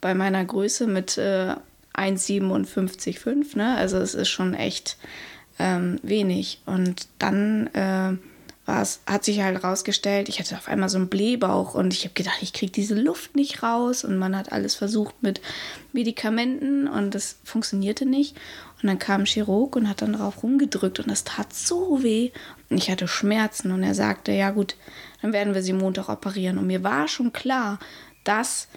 bei 0.00 0.14
meiner 0.14 0.44
Größe 0.44 0.86
mit 0.86 1.18
äh, 1.18 1.54
1,57,5. 1.94 3.56
Ne? 3.56 3.76
Also 3.76 3.98
es 3.98 4.14
ist 4.14 4.28
schon 4.28 4.54
echt 4.54 4.96
ähm, 5.58 5.98
wenig. 6.02 6.60
Und 6.66 7.08
dann 7.18 7.66
äh, 7.68 8.16
hat 8.66 9.24
sich 9.24 9.40
halt 9.40 9.64
rausgestellt, 9.64 10.28
ich 10.28 10.38
hatte 10.38 10.54
auf 10.54 10.68
einmal 10.68 10.90
so 10.90 10.98
einen 10.98 11.08
Blähbauch 11.08 11.74
und 11.74 11.94
ich 11.94 12.04
habe 12.04 12.12
gedacht, 12.12 12.42
ich 12.42 12.52
kriege 12.52 12.70
diese 12.70 12.94
Luft 12.94 13.34
nicht 13.34 13.62
raus. 13.62 14.04
Und 14.04 14.18
man 14.18 14.36
hat 14.36 14.52
alles 14.52 14.74
versucht 14.74 15.22
mit 15.22 15.40
Medikamenten 15.92 16.86
und 16.86 17.14
das 17.14 17.38
funktionierte 17.44 18.06
nicht. 18.06 18.36
Und 18.80 18.88
dann 18.88 18.98
kam 18.98 19.22
ein 19.22 19.26
Chirurg 19.26 19.74
und 19.74 19.88
hat 19.88 20.02
dann 20.02 20.12
drauf 20.12 20.42
rumgedrückt 20.42 21.00
und 21.00 21.10
das 21.10 21.24
tat 21.24 21.52
so 21.52 22.02
weh. 22.02 22.30
Und 22.70 22.76
ich 22.76 22.90
hatte 22.90 23.08
Schmerzen 23.08 23.72
und 23.72 23.82
er 23.82 23.94
sagte, 23.94 24.32
ja 24.32 24.50
gut, 24.50 24.76
dann 25.22 25.32
werden 25.32 25.54
wir 25.54 25.62
sie 25.62 25.72
Montag 25.72 26.08
operieren. 26.08 26.58
Und 26.58 26.66
mir 26.66 26.84
war 26.84 27.08
schon 27.08 27.32
klar, 27.32 27.78
dass 28.22 28.68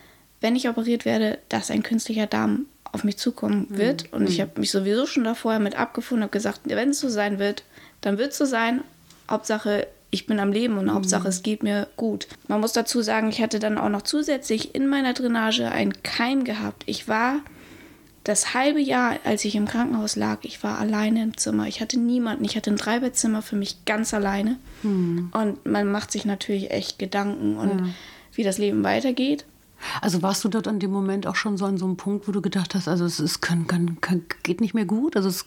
wenn 0.41 0.55
ich 0.55 0.67
operiert 0.67 1.05
werde, 1.05 1.37
dass 1.49 1.71
ein 1.71 1.83
künstlicher 1.83 2.27
Darm 2.27 2.65
auf 2.91 3.03
mich 3.03 3.17
zukommen 3.17 3.67
mhm. 3.69 3.77
wird. 3.77 4.03
Mhm. 4.03 4.17
Und 4.17 4.29
ich 4.29 4.37
mhm. 4.37 4.41
habe 4.41 4.59
mich 4.59 4.71
sowieso 4.71 5.05
schon 5.05 5.23
davor 5.23 5.59
mit 5.59 5.77
abgefunden, 5.77 6.23
habe 6.23 6.31
gesagt, 6.31 6.61
wenn 6.65 6.89
es 6.89 6.99
so 6.99 7.09
sein 7.09 7.39
wird, 7.39 7.63
dann 8.01 8.17
wird 8.17 8.31
es 8.31 8.37
so 8.37 8.45
sein. 8.45 8.81
Hauptsache, 9.29 9.87
ich 10.09 10.25
bin 10.25 10.39
am 10.39 10.51
Leben 10.51 10.77
und 10.77 10.85
mhm. 10.85 10.93
Hauptsache, 10.93 11.27
es 11.27 11.43
geht 11.43 11.63
mir 11.63 11.87
gut. 11.95 12.27
Man 12.47 12.59
muss 12.59 12.73
dazu 12.73 13.01
sagen, 13.01 13.29
ich 13.29 13.41
hatte 13.41 13.59
dann 13.59 13.77
auch 13.77 13.89
noch 13.89 14.01
zusätzlich 14.01 14.75
in 14.75 14.87
meiner 14.87 15.13
Drainage 15.13 15.71
einen 15.71 16.03
Keim 16.03 16.43
gehabt. 16.43 16.83
Ich 16.85 17.07
war 17.07 17.39
das 18.23 18.53
halbe 18.53 18.79
Jahr, 18.79 19.17
als 19.23 19.45
ich 19.45 19.55
im 19.55 19.67
Krankenhaus 19.67 20.15
lag, 20.15 20.39
ich 20.43 20.63
war 20.63 20.77
alleine 20.77 21.23
im 21.23 21.37
Zimmer. 21.37 21.67
Ich 21.67 21.81
hatte 21.81 21.99
niemanden. 21.99 22.45
Ich 22.45 22.55
hatte 22.55 22.69
ein 22.69 22.77
Dreibettzimmer 22.77 23.41
für 23.41 23.55
mich 23.55 23.83
ganz 23.85 24.13
alleine. 24.13 24.57
Mhm. 24.83 25.31
Und 25.33 25.65
man 25.65 25.91
macht 25.91 26.11
sich 26.11 26.25
natürlich 26.25 26.71
echt 26.71 26.99
Gedanken 26.99 27.57
und 27.57 27.69
ja. 27.69 27.85
wie 28.33 28.43
das 28.43 28.59
Leben 28.59 28.83
weitergeht. 28.83 29.45
Also 30.01 30.21
warst 30.21 30.43
du 30.43 30.49
dort 30.49 30.67
an 30.67 30.79
dem 30.79 30.91
Moment 30.91 31.27
auch 31.27 31.35
schon 31.35 31.57
so 31.57 31.65
an 31.65 31.77
so 31.77 31.85
einem 31.85 31.97
Punkt, 31.97 32.27
wo 32.27 32.31
du 32.31 32.41
gedacht 32.41 32.75
hast, 32.75 32.87
also 32.87 33.05
es 33.05 33.19
ist, 33.19 33.41
kann, 33.41 33.67
kann, 33.67 33.99
kann, 34.01 34.23
geht 34.43 34.61
nicht 34.61 34.73
mehr 34.73 34.85
gut? 34.85 35.15
Also 35.15 35.29
es 35.29 35.45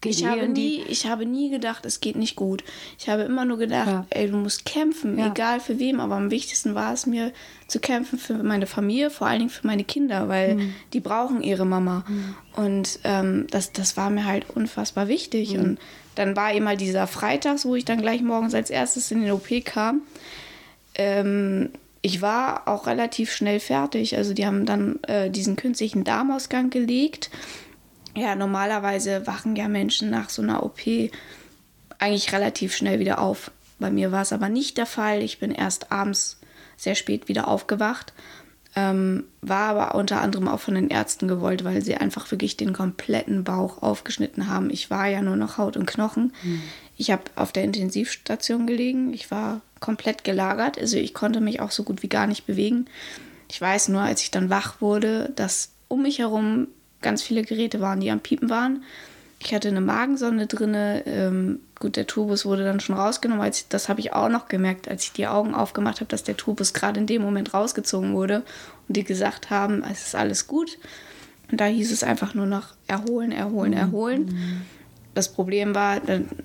geht 0.00 0.20
ich, 0.20 0.26
habe 0.26 0.48
nie, 0.48 0.82
ich 0.88 1.06
habe 1.06 1.26
nie 1.26 1.50
gedacht, 1.50 1.86
es 1.86 2.00
geht 2.00 2.16
nicht 2.16 2.36
gut. 2.36 2.64
Ich 2.98 3.08
habe 3.08 3.22
immer 3.22 3.44
nur 3.44 3.58
gedacht, 3.58 3.88
ja. 3.88 4.06
ey, 4.10 4.30
du 4.30 4.36
musst 4.36 4.64
kämpfen, 4.64 5.18
ja. 5.18 5.28
egal 5.28 5.60
für 5.60 5.78
wem. 5.78 6.00
Aber 6.00 6.16
am 6.16 6.30
wichtigsten 6.30 6.74
war 6.74 6.92
es 6.92 7.06
mir 7.06 7.32
zu 7.66 7.80
kämpfen 7.80 8.18
für 8.18 8.34
meine 8.42 8.66
Familie, 8.66 9.10
vor 9.10 9.26
allen 9.26 9.40
Dingen 9.40 9.50
für 9.50 9.66
meine 9.66 9.84
Kinder, 9.84 10.28
weil 10.28 10.56
mhm. 10.56 10.74
die 10.92 11.00
brauchen 11.00 11.42
ihre 11.42 11.66
Mama. 11.66 12.04
Mhm. 12.08 12.34
Und 12.56 12.98
ähm, 13.04 13.46
das, 13.50 13.72
das 13.72 13.96
war 13.96 14.10
mir 14.10 14.24
halt 14.24 14.50
unfassbar 14.50 15.08
wichtig. 15.08 15.54
Mhm. 15.54 15.60
Und 15.60 15.78
dann 16.14 16.36
war 16.36 16.52
eben 16.52 16.66
halt 16.66 16.80
dieser 16.80 17.06
Freitags, 17.06 17.64
wo 17.64 17.74
ich 17.74 17.84
dann 17.84 18.00
gleich 18.00 18.22
morgens 18.22 18.54
als 18.54 18.70
erstes 18.70 19.10
in 19.10 19.22
den 19.22 19.32
OP 19.32 19.48
kam. 19.64 20.02
Ähm, 20.94 21.70
ich 22.06 22.22
war 22.22 22.68
auch 22.68 22.86
relativ 22.86 23.32
schnell 23.32 23.60
fertig. 23.60 24.16
Also 24.16 24.32
die 24.32 24.46
haben 24.46 24.64
dann 24.64 25.02
äh, 25.02 25.30
diesen 25.30 25.56
künstlichen 25.56 26.04
Darmausgang 26.04 26.70
gelegt 26.70 27.30
ja, 28.16 28.34
normalerweise 28.34 29.26
wachen 29.26 29.56
ja 29.56 29.68
Menschen 29.68 30.10
nach 30.10 30.30
so 30.30 30.40
einer 30.40 30.62
OP 30.64 30.80
eigentlich 31.98 32.32
relativ 32.32 32.74
schnell 32.74 32.98
wieder 32.98 33.20
auf. 33.20 33.50
Bei 33.78 33.90
mir 33.90 34.10
war 34.10 34.22
es 34.22 34.32
aber 34.32 34.48
nicht 34.48 34.78
der 34.78 34.86
Fall. 34.86 35.22
Ich 35.22 35.38
bin 35.38 35.52
erst 35.52 35.92
abends 35.92 36.40
sehr 36.78 36.94
spät 36.94 37.28
wieder 37.28 37.46
aufgewacht. 37.46 38.14
Ähm, 38.78 39.24
war 39.40 39.70
aber 39.70 39.94
unter 39.94 40.20
anderem 40.20 40.48
auch 40.48 40.60
von 40.60 40.74
den 40.74 40.90
Ärzten 40.90 41.28
gewollt, 41.28 41.64
weil 41.64 41.82
sie 41.82 41.96
einfach 41.96 42.30
wirklich 42.30 42.58
den 42.58 42.74
kompletten 42.74 43.42
Bauch 43.42 43.82
aufgeschnitten 43.82 44.48
haben. 44.48 44.68
Ich 44.68 44.90
war 44.90 45.06
ja 45.06 45.22
nur 45.22 45.36
noch 45.36 45.56
Haut 45.56 45.78
und 45.78 45.86
Knochen. 45.86 46.34
Mhm. 46.42 46.62
Ich 46.98 47.10
habe 47.10 47.22
auf 47.36 47.52
der 47.52 47.64
Intensivstation 47.64 48.66
gelegen. 48.66 49.14
Ich 49.14 49.30
war 49.30 49.62
komplett 49.80 50.24
gelagert. 50.24 50.78
Also 50.78 50.98
ich 50.98 51.14
konnte 51.14 51.40
mich 51.40 51.60
auch 51.60 51.70
so 51.70 51.84
gut 51.84 52.02
wie 52.02 52.08
gar 52.08 52.26
nicht 52.26 52.46
bewegen. 52.46 52.84
Ich 53.50 53.58
weiß 53.58 53.88
nur, 53.88 54.02
als 54.02 54.22
ich 54.22 54.30
dann 54.30 54.50
wach 54.50 54.82
wurde, 54.82 55.32
dass 55.36 55.70
um 55.88 56.02
mich 56.02 56.18
herum 56.18 56.68
ganz 57.00 57.22
viele 57.22 57.42
Geräte 57.42 57.80
waren, 57.80 58.00
die 58.00 58.10
am 58.10 58.20
Piepen 58.20 58.50
waren. 58.50 58.82
Ich 59.38 59.54
hatte 59.54 59.68
eine 59.68 59.80
Magensonde 59.80 60.46
drin. 60.46 60.74
Ähm, 60.74 61.60
gut, 61.78 61.96
der 61.96 62.06
Turbus 62.06 62.44
wurde 62.46 62.64
dann 62.64 62.80
schon 62.80 62.96
rausgenommen. 62.96 63.44
Als 63.44 63.60
ich, 63.60 63.68
das 63.68 63.88
habe 63.88 64.00
ich 64.00 64.12
auch 64.12 64.28
noch 64.28 64.48
gemerkt, 64.48 64.88
als 64.88 65.04
ich 65.04 65.12
die 65.12 65.26
Augen 65.26 65.54
aufgemacht 65.54 66.00
habe, 66.00 66.08
dass 66.08 66.22
der 66.22 66.36
Turbus 66.36 66.72
gerade 66.72 67.00
in 67.00 67.06
dem 67.06 67.22
Moment 67.22 67.54
rausgezogen 67.54 68.14
wurde 68.14 68.42
und 68.88 68.96
die 68.96 69.04
gesagt 69.04 69.50
haben, 69.50 69.84
es 69.84 70.06
ist 70.06 70.14
alles 70.14 70.46
gut. 70.46 70.78
Und 71.50 71.60
da 71.60 71.66
hieß 71.66 71.92
es 71.92 72.02
einfach 72.02 72.34
nur 72.34 72.46
noch 72.46 72.74
erholen, 72.86 73.30
erholen, 73.30 73.72
mhm. 73.72 73.78
erholen. 73.78 74.24
Mhm. 74.26 74.62
Das 75.14 75.32
Problem 75.32 75.74
war, 75.74 76.00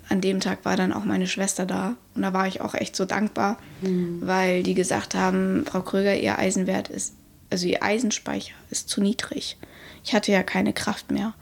an 0.07 0.21
dem 0.21 0.39
Tag 0.39 0.63
war 0.63 0.77
dann 0.77 0.93
auch 0.93 1.03
meine 1.03 1.27
Schwester 1.27 1.65
da. 1.65 1.95
Und 2.15 2.21
da 2.21 2.31
war 2.31 2.47
ich 2.47 2.61
auch 2.61 2.73
echt 2.73 2.95
so 2.95 3.03
dankbar, 3.03 3.57
mhm. 3.81 4.19
weil 4.21 4.63
die 4.63 4.75
gesagt 4.75 5.13
haben, 5.15 5.65
Frau 5.65 5.81
Kröger, 5.81 6.15
ihr 6.15 6.39
Eisenwert 6.39 6.87
ist, 6.87 7.13
also 7.49 7.67
ihr 7.67 7.83
Eisenspeicher 7.83 8.53
ist 8.69 8.87
zu 8.87 9.01
niedrig. 9.01 9.57
Ich 10.05 10.13
hatte 10.13 10.31
ja 10.31 10.41
keine 10.43 10.71
Kraft 10.71 11.11
mehr. 11.11 11.33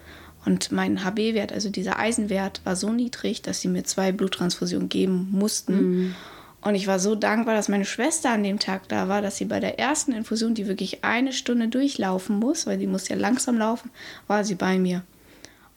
Und 0.49 0.71
mein 0.71 1.03
HB-Wert, 1.03 1.53
also 1.53 1.69
dieser 1.69 1.99
Eisenwert, 1.99 2.61
war 2.63 2.75
so 2.75 2.91
niedrig, 2.91 3.43
dass 3.43 3.61
sie 3.61 3.67
mir 3.67 3.83
zwei 3.83 4.11
Bluttransfusionen 4.11 4.89
geben 4.89 5.27
mussten. 5.31 5.75
Mhm. 5.75 6.15
Und 6.61 6.73
ich 6.73 6.87
war 6.87 6.97
so 6.97 7.13
dankbar, 7.13 7.53
dass 7.53 7.69
meine 7.69 7.85
Schwester 7.85 8.31
an 8.31 8.41
dem 8.41 8.57
Tag 8.57 8.89
da 8.89 9.07
war, 9.07 9.21
dass 9.21 9.37
sie 9.37 9.45
bei 9.45 9.59
der 9.59 9.77
ersten 9.77 10.11
Infusion, 10.11 10.55
die 10.55 10.65
wirklich 10.65 11.03
eine 11.03 11.33
Stunde 11.33 11.67
durchlaufen 11.67 12.39
muss, 12.39 12.65
weil 12.65 12.79
die 12.79 12.87
muss 12.87 13.09
ja 13.09 13.15
langsam 13.15 13.59
laufen, 13.59 13.91
war 14.25 14.43
sie 14.43 14.55
bei 14.55 14.79
mir. 14.79 15.03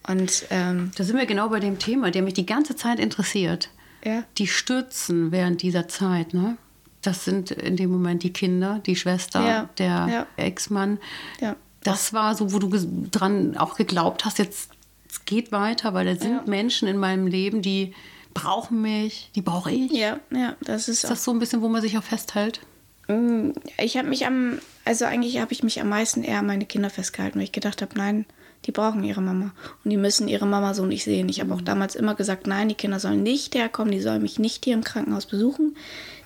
Und 0.09 0.47
ähm, 0.49 0.91
da 0.97 1.05
sind 1.05 1.19
wir 1.19 1.27
genau 1.27 1.51
bei 1.51 1.61
dem 1.61 1.79
Thema, 1.79 2.11
der 2.11 2.23
mich 2.23 2.33
die 2.33 2.47
ganze 2.47 2.75
Zeit 2.75 2.99
interessiert. 2.99 3.69
Ja. 4.03 4.25
Die 4.39 4.47
Stürzen 4.47 5.33
während 5.33 5.61
dieser 5.61 5.87
Zeit, 5.87 6.33
ne? 6.33 6.57
Das 7.03 7.27
sind 7.27 7.51
in 7.51 7.77
dem 7.77 7.91
Moment 7.91 8.23
die 8.23 8.33
Kinder, 8.33 8.81
die 8.87 8.97
Schwester, 8.97 9.47
ja. 9.47 9.69
der 9.77 10.09
ja. 10.11 10.27
Ex-Mann. 10.37 10.99
Ja 11.43 11.57
das 11.85 12.13
war 12.13 12.35
so, 12.35 12.53
wo 12.53 12.59
du 12.59 12.71
dran 13.11 13.57
auch 13.57 13.77
geglaubt 13.77 14.25
hast, 14.25 14.39
jetzt 14.39 14.71
es 15.11 15.25
geht 15.27 15.53
weiter, 15.53 15.93
weil 15.93 16.07
da 16.07 16.17
sind 16.17 16.33
ja. 16.33 16.43
Menschen 16.47 16.89
in 16.89 16.97
meinem 16.97 17.27
Leben, 17.27 17.61
die 17.61 17.93
brauchen 18.33 18.81
mich, 18.81 19.31
die 19.35 19.43
brauche 19.43 19.71
ich. 19.71 19.93
Ja, 19.93 20.21
ja, 20.31 20.57
das 20.63 20.89
ist. 20.89 21.05
Ist 21.05 21.11
das 21.11 21.25
so 21.25 21.33
ein 21.33 21.39
bisschen, 21.39 21.61
wo 21.61 21.69
man 21.69 21.83
sich 21.83 21.99
auch 21.99 22.03
festhält? 22.03 22.61
Mm, 23.09 23.51
ich 23.79 23.99
habe 23.99 24.09
mich 24.09 24.25
am, 24.25 24.59
also 24.87 25.05
eigentlich 25.05 25.39
habe 25.39 25.53
ich 25.53 25.63
mich 25.63 25.81
am 25.83 25.91
meisten 25.91 26.23
eher 26.23 26.39
an 26.39 26.47
meine 26.47 26.65
Kinder 26.65 26.89
festgehalten, 26.89 27.39
weil 27.39 27.45
ich 27.45 27.53
gedacht 27.53 27.83
habe, 27.83 27.97
nein, 27.97 28.25
die 28.65 28.73
brauchen 28.73 29.03
ihre 29.03 29.21
Mama 29.21 29.53
und 29.85 29.91
die 29.91 29.97
müssen 29.97 30.29
ihre 30.29 30.47
Mama 30.47 30.75
so 30.75 30.87
nicht 30.87 31.05
sehen. 31.05 31.29
Ich 31.29 31.41
habe 31.41 31.53
auch 31.53 31.61
mhm. 31.61 31.65
damals 31.65 31.95
immer 31.95 32.15
gesagt, 32.15 32.47
nein, 32.47 32.69
die 32.69 32.75
Kinder 32.75 33.01
sollen 33.01 33.23
nicht 33.23 33.55
herkommen, 33.55 33.93
die 33.93 34.01
sollen 34.01 34.23
mich 34.23 34.39
nicht 34.39 34.65
hier 34.65 34.75
im 34.75 34.85
Krankenhaus 34.85 35.27
besuchen. 35.27 35.77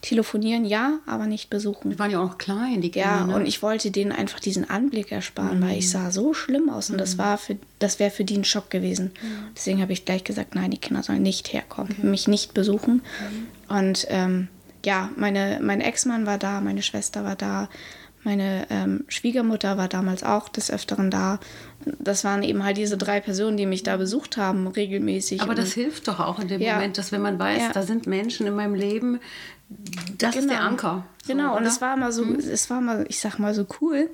Telefonieren 0.02 0.66
ja, 0.66 0.98
aber 1.06 1.26
nicht 1.26 1.48
besuchen. 1.48 1.90
Die 1.90 1.98
waren 1.98 2.10
ja 2.10 2.20
auch 2.20 2.28
noch 2.28 2.38
klein, 2.38 2.82
die 2.82 2.90
Kinder. 2.90 3.08
Ja, 3.08 3.26
ne? 3.26 3.34
und 3.34 3.46
ich 3.46 3.62
wollte 3.62 3.90
denen 3.90 4.12
einfach 4.12 4.38
diesen 4.38 4.68
Anblick 4.68 5.10
ersparen, 5.10 5.60
mhm. 5.60 5.62
weil 5.64 5.78
ich 5.78 5.86
mhm. 5.86 5.90
sah 5.90 6.10
so 6.10 6.34
schlimm 6.34 6.68
aus 6.68 6.90
und 6.90 6.96
mhm. 6.96 7.00
das 7.00 7.18
war 7.18 7.38
für 7.38 7.56
das 7.78 7.98
wäre 7.98 8.10
für 8.10 8.24
die 8.24 8.36
ein 8.36 8.44
Schock 8.44 8.70
gewesen. 8.70 9.12
Mhm. 9.22 9.54
Deswegen 9.56 9.80
habe 9.80 9.92
ich 9.92 10.04
gleich 10.04 10.24
gesagt, 10.24 10.54
nein, 10.54 10.70
die 10.70 10.78
Kinder 10.78 11.02
sollen 11.02 11.22
nicht 11.22 11.52
herkommen, 11.52 11.96
okay. 11.98 12.06
mich 12.06 12.28
nicht 12.28 12.54
besuchen. 12.54 13.02
Mhm. 13.68 13.76
Und 13.76 14.06
ähm, 14.10 14.48
ja, 14.84 15.10
meine, 15.16 15.58
mein 15.62 15.80
Ex-Mann 15.80 16.26
war 16.26 16.38
da, 16.38 16.60
meine 16.60 16.82
Schwester 16.82 17.24
war 17.24 17.34
da, 17.34 17.68
meine 18.26 18.66
ähm, 18.70 19.04
Schwiegermutter 19.06 19.78
war 19.78 19.88
damals 19.88 20.24
auch 20.24 20.48
des 20.48 20.70
Öfteren 20.70 21.10
da. 21.10 21.38
Das 22.00 22.24
waren 22.24 22.42
eben 22.42 22.64
halt 22.64 22.76
diese 22.76 22.98
drei 22.98 23.20
Personen, 23.20 23.56
die 23.56 23.66
mich 23.66 23.84
da 23.84 23.96
besucht 23.96 24.36
haben, 24.36 24.66
regelmäßig. 24.66 25.40
Aber 25.40 25.54
das 25.54 25.72
hilft 25.72 26.08
doch 26.08 26.18
auch 26.18 26.40
in 26.40 26.48
dem 26.48 26.60
ja. 26.60 26.74
Moment, 26.74 26.98
dass 26.98 27.12
wenn 27.12 27.22
man 27.22 27.38
weiß, 27.38 27.62
ja. 27.62 27.72
da 27.72 27.82
sind 27.82 28.08
Menschen 28.08 28.46
in 28.46 28.54
meinem 28.54 28.74
Leben, 28.74 29.20
das 30.18 30.32
genau. 30.32 30.42
ist 30.42 30.50
der 30.50 30.58
genau. 30.58 30.68
Anker. 30.68 31.06
So, 31.22 31.32
genau, 31.32 31.50
oder? 31.52 31.60
und 31.60 31.66
es 31.66 31.80
war 31.80 31.96
mal 31.96 32.10
so, 32.10 32.24
mhm. 32.24 32.40
es 32.40 32.68
war 32.68 32.80
mal, 32.80 33.06
ich 33.08 33.20
sag 33.20 33.38
mal 33.38 33.54
so 33.54 33.64
cool. 33.80 34.10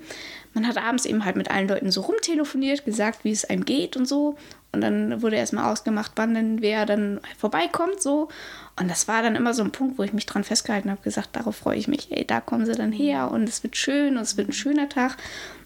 Man 0.53 0.67
hat 0.67 0.77
abends 0.77 1.05
eben 1.05 1.25
halt 1.25 1.35
mit 1.35 1.49
allen 1.49 1.67
Leuten 1.67 1.89
so 1.89 2.01
rumtelefoniert, 2.01 2.85
gesagt, 2.85 3.25
wie 3.25 3.31
es 3.31 3.45
einem 3.45 3.65
geht 3.65 3.97
und 3.97 4.07
so. 4.07 4.37
Und 4.73 4.81
dann 4.81 5.21
wurde 5.21 5.35
erstmal 5.35 5.71
ausgemacht, 5.71 6.13
wann 6.15 6.33
denn 6.33 6.61
wer 6.61 6.87
dann 6.87 7.21
vorbeikommt, 7.37 8.01
so. 8.01 8.27
Und 8.79 8.89
das 8.89 9.07
war 9.07 9.21
dann 9.21 9.35
immer 9.35 9.53
so 9.53 9.63
ein 9.63 9.71
Punkt, 9.71 9.99
wo 9.99 10.03
ich 10.03 10.13
mich 10.13 10.25
dran 10.25 10.43
festgehalten 10.43 10.89
habe, 10.89 11.01
gesagt, 11.03 11.29
darauf 11.33 11.55
freue 11.55 11.77
ich 11.77 11.87
mich. 11.87 12.11
Ey, 12.11 12.25
da 12.25 12.41
kommen 12.41 12.65
sie 12.65 12.73
dann 12.73 12.91
her 12.91 13.29
und 13.29 13.47
es 13.47 13.61
wird 13.61 13.77
schön 13.77 14.17
und 14.17 14.23
es 14.23 14.35
wird 14.35 14.49
ein 14.49 14.53
schöner 14.53 14.89
Tag. 14.89 15.17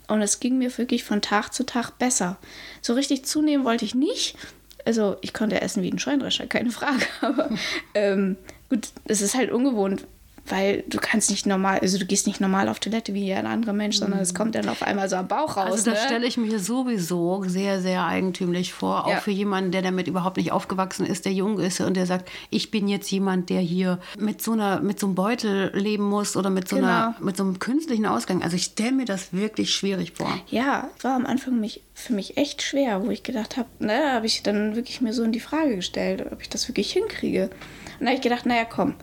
Und 0.09 0.21
es 0.21 0.41
ging 0.41 0.57
mir 0.57 0.77
wirklich 0.77 1.05
von 1.05 1.21
Tag 1.21 1.53
zu 1.53 1.65
Tag 1.65 1.97
besser. 1.97 2.37
So 2.81 2.93
richtig 2.93 3.25
zunehmen 3.25 3.63
wollte 3.63 3.85
ich 3.85 3.95
nicht. 3.95 4.37
Also 4.85 5.17
ich 5.21 5.33
konnte 5.33 5.61
essen 5.61 5.83
wie 5.83 5.91
ein 5.91 5.99
Scheunendrescher, 5.99 6.47
keine 6.47 6.71
Frage. 6.71 7.05
Aber 7.21 7.49
ähm, 7.93 8.37
gut, 8.69 8.89
es 9.05 9.21
ist 9.21 9.35
halt 9.35 9.51
ungewohnt, 9.51 10.05
weil 10.49 10.83
du 10.87 10.97
kannst 10.99 11.29
nicht 11.29 11.45
normal, 11.45 11.79
also 11.79 11.97
du 11.97 12.05
gehst 12.05 12.27
nicht 12.27 12.39
normal 12.39 12.69
auf 12.69 12.79
Toilette 12.79 13.13
wie 13.13 13.33
ein 13.33 13.45
anderer 13.45 13.73
Mensch, 13.73 13.97
sondern 13.97 14.19
es 14.19 14.33
mhm. 14.33 14.37
kommt 14.37 14.55
dann 14.55 14.69
auf 14.69 14.81
einmal 14.83 15.09
so 15.09 15.15
am 15.15 15.27
Bauch 15.27 15.57
raus. 15.57 15.71
Also 15.71 15.91
das 15.91 16.01
ne? 16.01 16.05
stelle 16.05 16.27
ich 16.27 16.37
mir 16.37 16.59
sowieso 16.59 17.43
sehr, 17.45 17.81
sehr 17.81 18.05
eigentümlich 18.05 18.73
vor, 18.73 19.05
auch 19.05 19.11
ja. 19.11 19.19
für 19.19 19.31
jemanden, 19.31 19.71
der 19.71 19.81
damit 19.81 20.07
überhaupt 20.07 20.37
nicht 20.37 20.51
aufgewachsen 20.51 21.05
ist, 21.05 21.25
der 21.25 21.33
jung 21.33 21.59
ist 21.59 21.81
und 21.81 21.95
der 21.95 22.05
sagt, 22.05 22.29
ich 22.49 22.71
bin 22.71 22.87
jetzt 22.87 23.09
jemand, 23.11 23.49
der 23.49 23.61
hier 23.61 23.99
mit 24.17 24.41
so 24.41 24.53
einer, 24.53 24.79
mit 24.79 24.99
so 24.99 25.07
einem 25.07 25.15
Beutel 25.15 25.71
leben 25.73 26.03
muss 26.03 26.35
oder 26.35 26.49
mit 26.49 26.67
so 26.67 26.77
genau. 26.77 26.87
einer, 26.87 27.15
mit 27.19 27.37
so 27.37 27.43
einem 27.43 27.59
künstlichen 27.59 28.05
Ausgang. 28.05 28.41
Also 28.41 28.55
ich 28.55 28.65
stelle 28.65 28.93
mir 28.93 29.05
das 29.05 29.33
wirklich 29.33 29.73
schwierig 29.73 30.13
vor. 30.13 30.33
Ja, 30.49 30.89
war 31.01 31.15
am 31.15 31.25
Anfang 31.25 31.59
mich, 31.59 31.83
für 31.93 32.13
mich 32.13 32.37
echt 32.37 32.61
schwer, 32.61 33.05
wo 33.05 33.09
ich 33.09 33.23
gedacht 33.23 33.57
habe, 33.57 33.69
ne, 33.79 34.13
habe 34.13 34.25
ich 34.25 34.43
dann 34.43 34.75
wirklich 34.75 35.01
mir 35.01 35.13
so 35.13 35.23
in 35.23 35.31
die 35.31 35.39
Frage 35.39 35.75
gestellt, 35.75 36.25
ob 36.31 36.41
ich 36.41 36.49
das 36.49 36.67
wirklich 36.67 36.91
hinkriege. 36.91 37.43
Und 37.43 37.99
dann 37.99 38.07
habe 38.07 38.17
ich 38.17 38.21
gedacht, 38.21 38.45
naja, 38.45 38.65
komm, 38.65 38.95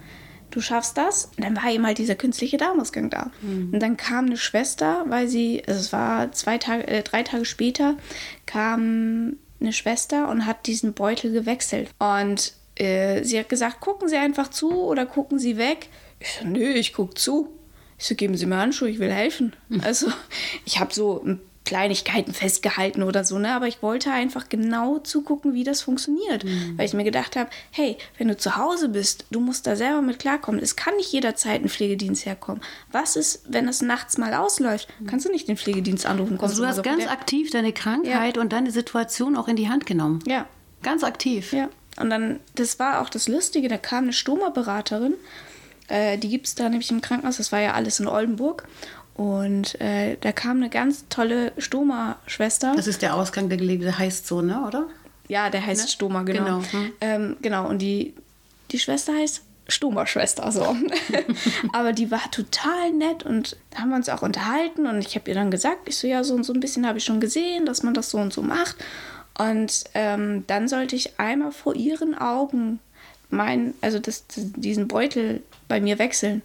du 0.50 0.60
schaffst 0.60 0.96
das. 0.96 1.26
Und 1.36 1.44
dann 1.44 1.56
war 1.56 1.70
eben 1.70 1.86
halt 1.86 1.98
dieser 1.98 2.14
künstliche 2.14 2.56
Darmausgang 2.56 3.10
da. 3.10 3.30
Mhm. 3.42 3.70
Und 3.72 3.80
dann 3.80 3.96
kam 3.96 4.26
eine 4.26 4.36
Schwester, 4.36 5.04
weil 5.08 5.28
sie, 5.28 5.62
also 5.66 5.80
es 5.80 5.92
war 5.92 6.32
zwei 6.32 6.58
Tage, 6.58 6.86
äh, 6.86 7.02
drei 7.02 7.22
Tage 7.22 7.44
später, 7.44 7.96
kam 8.46 9.36
eine 9.60 9.72
Schwester 9.72 10.28
und 10.28 10.46
hat 10.46 10.66
diesen 10.66 10.92
Beutel 10.92 11.32
gewechselt. 11.32 11.90
Und 11.98 12.52
äh, 12.76 13.22
sie 13.24 13.38
hat 13.38 13.48
gesagt, 13.48 13.80
gucken 13.80 14.08
Sie 14.08 14.16
einfach 14.16 14.48
zu 14.48 14.72
oder 14.82 15.06
gucken 15.06 15.38
Sie 15.38 15.56
weg. 15.56 15.88
Ich 16.20 16.38
so, 16.40 16.46
nö, 16.46 16.72
ich 16.72 16.92
gucke 16.92 17.14
zu. 17.14 17.48
Ich 17.98 18.06
so, 18.06 18.14
geben 18.14 18.36
Sie 18.36 18.46
mir 18.46 18.56
Handschuhe, 18.56 18.88
ich 18.88 18.98
will 18.98 19.12
helfen. 19.12 19.54
Mhm. 19.68 19.80
Also 19.84 20.08
ich 20.64 20.80
habe 20.80 20.92
so 20.92 21.22
ein 21.24 21.40
Kleinigkeiten 21.64 22.34
festgehalten 22.34 23.02
oder 23.02 23.24
so, 23.24 23.38
ne? 23.38 23.54
Aber 23.54 23.66
ich 23.66 23.82
wollte 23.82 24.10
einfach 24.10 24.48
genau 24.48 24.98
zugucken, 24.98 25.54
wie 25.54 25.64
das 25.64 25.80
funktioniert. 25.80 26.44
Mhm. 26.44 26.76
Weil 26.76 26.86
ich 26.86 26.92
mir 26.92 27.04
gedacht 27.04 27.36
habe, 27.36 27.48
hey, 27.70 27.96
wenn 28.18 28.28
du 28.28 28.36
zu 28.36 28.56
Hause 28.56 28.90
bist, 28.90 29.24
du 29.30 29.40
musst 29.40 29.66
da 29.66 29.74
selber 29.74 30.02
mit 30.02 30.18
klarkommen. 30.18 30.60
Es 30.62 30.76
kann 30.76 30.94
nicht 30.96 31.12
jederzeit 31.12 31.62
ein 31.62 31.68
Pflegedienst 31.70 32.26
herkommen. 32.26 32.60
Was 32.92 33.16
ist, 33.16 33.42
wenn 33.48 33.66
es 33.66 33.80
nachts 33.80 34.18
mal 34.18 34.34
ausläuft? 34.34 34.88
Mhm. 35.00 35.06
Kannst 35.06 35.26
du 35.26 35.30
nicht 35.30 35.48
den 35.48 35.56
Pflegedienst 35.56 36.04
anrufen? 36.04 36.38
Also 36.38 36.62
du 36.62 36.68
hast 36.68 36.82
ganz 36.82 37.06
aktiv 37.06 37.50
deine 37.50 37.72
Krankheit 37.72 38.36
ja. 38.36 38.42
und 38.42 38.52
deine 38.52 38.70
Situation 38.70 39.36
auch 39.36 39.48
in 39.48 39.56
die 39.56 39.68
Hand 39.68 39.86
genommen. 39.86 40.20
Ja. 40.26 40.46
Ganz 40.82 41.02
aktiv. 41.02 41.52
Ja. 41.54 41.70
Und 41.98 42.10
dann, 42.10 42.40
das 42.56 42.78
war 42.78 43.00
auch 43.00 43.08
das 43.08 43.26
Lustige, 43.28 43.68
da 43.68 43.78
kam 43.78 44.04
eine 44.04 44.12
Stoma-Beraterin, 44.12 45.14
äh, 45.88 46.18
die 46.18 46.28
gibt 46.28 46.46
es 46.46 46.54
da 46.54 46.68
nämlich 46.68 46.90
im 46.90 47.00
Krankenhaus, 47.00 47.36
das 47.36 47.52
war 47.52 47.60
ja 47.60 47.72
alles 47.72 48.00
in 48.00 48.06
Oldenburg. 48.06 48.66
Und 49.14 49.80
äh, 49.80 50.16
da 50.20 50.32
kam 50.32 50.56
eine 50.56 50.70
ganz 50.70 51.04
tolle 51.08 51.52
Stoma-Schwester. 51.58 52.74
Das 52.74 52.88
ist 52.88 53.02
der 53.02 53.14
Ausgang, 53.14 53.48
der 53.48 53.58
der 53.58 53.98
heißt 53.98 54.26
so, 54.26 54.42
ne, 54.42 54.64
oder? 54.66 54.88
Ja, 55.28 55.50
der 55.50 55.64
heißt 55.64 55.82
ne? 55.82 55.88
Stoma, 55.88 56.22
genau. 56.22 56.44
Genau, 56.44 56.62
hm. 56.70 56.92
ähm, 57.00 57.36
genau. 57.40 57.68
und 57.68 57.78
die, 57.78 58.14
die 58.72 58.78
Schwester 58.78 59.14
heißt 59.14 59.42
Stoma-Schwester, 59.68 60.50
so. 60.50 60.76
Aber 61.72 61.92
die 61.92 62.10
war 62.10 62.30
total 62.30 62.92
nett 62.92 63.22
und 63.24 63.56
haben 63.74 63.90
wir 63.90 63.96
uns 63.96 64.08
auch 64.08 64.22
unterhalten 64.22 64.86
und 64.86 64.98
ich 64.98 65.14
habe 65.14 65.30
ihr 65.30 65.34
dann 65.34 65.50
gesagt, 65.50 65.88
ich 65.88 65.96
so, 65.96 66.06
ja, 66.06 66.22
so 66.24 66.34
und 66.34 66.44
so 66.44 66.52
ein 66.52 66.60
bisschen 66.60 66.86
habe 66.86 66.98
ich 66.98 67.04
schon 67.04 67.20
gesehen, 67.20 67.66
dass 67.66 67.82
man 67.82 67.94
das 67.94 68.10
so 68.10 68.18
und 68.18 68.32
so 68.32 68.42
macht. 68.42 68.76
Und 69.38 69.84
ähm, 69.94 70.44
dann 70.46 70.68
sollte 70.68 70.96
ich 70.96 71.18
einmal 71.18 71.52
vor 71.52 71.74
ihren 71.74 72.16
Augen 72.16 72.78
mein, 73.30 73.74
also 73.80 73.98
das, 73.98 74.24
diesen 74.28 74.86
Beutel 74.86 75.42
bei 75.66 75.80
mir 75.80 75.98
wechseln. 75.98 76.42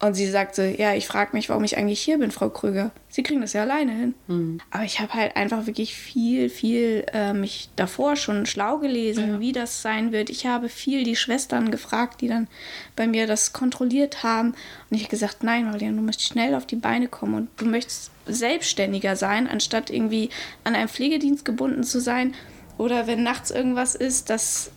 Und 0.00 0.14
sie 0.14 0.30
sagte, 0.30 0.76
ja, 0.78 0.94
ich 0.94 1.08
frage 1.08 1.30
mich, 1.32 1.48
warum 1.48 1.64
ich 1.64 1.76
eigentlich 1.76 2.00
hier 2.00 2.18
bin, 2.18 2.30
Frau 2.30 2.50
Krüger. 2.50 2.92
Sie 3.08 3.24
kriegen 3.24 3.40
das 3.40 3.52
ja 3.52 3.62
alleine 3.62 3.90
hin. 3.90 4.14
Mhm. 4.28 4.60
Aber 4.70 4.84
ich 4.84 5.00
habe 5.00 5.12
halt 5.14 5.34
einfach 5.34 5.66
wirklich 5.66 5.92
viel, 5.96 6.50
viel 6.50 7.04
äh, 7.12 7.32
mich 7.32 7.68
davor 7.74 8.14
schon 8.14 8.46
schlau 8.46 8.78
gelesen, 8.78 9.28
Ja. 9.28 9.40
wie 9.40 9.50
das 9.50 9.82
sein 9.82 10.12
wird. 10.12 10.30
Ich 10.30 10.46
habe 10.46 10.68
viel 10.68 11.02
die 11.02 11.16
Schwestern 11.16 11.72
gefragt, 11.72 12.20
die 12.20 12.28
dann 12.28 12.46
bei 12.94 13.08
mir 13.08 13.26
das 13.26 13.52
kontrolliert 13.52 14.22
haben. 14.22 14.50
Und 14.88 14.96
ich 14.96 15.00
habe 15.02 15.10
gesagt, 15.10 15.42
nein, 15.42 15.64
Marianne, 15.64 15.96
du 15.96 16.02
musst 16.02 16.22
schnell 16.22 16.54
auf 16.54 16.64
die 16.64 16.76
Beine 16.76 17.08
kommen 17.08 17.34
und 17.34 17.48
du 17.56 17.64
möchtest 17.64 18.12
selbstständiger 18.26 19.16
sein, 19.16 19.48
anstatt 19.48 19.90
irgendwie 19.90 20.30
an 20.62 20.76
einen 20.76 20.88
Pflegedienst 20.88 21.44
gebunden 21.44 21.82
zu 21.82 22.00
sein. 22.00 22.34
Oder 22.76 23.08
wenn 23.08 23.24
nachts 23.24 23.50
irgendwas 23.50 23.96
ist, 23.96 24.30
dass 24.30 24.70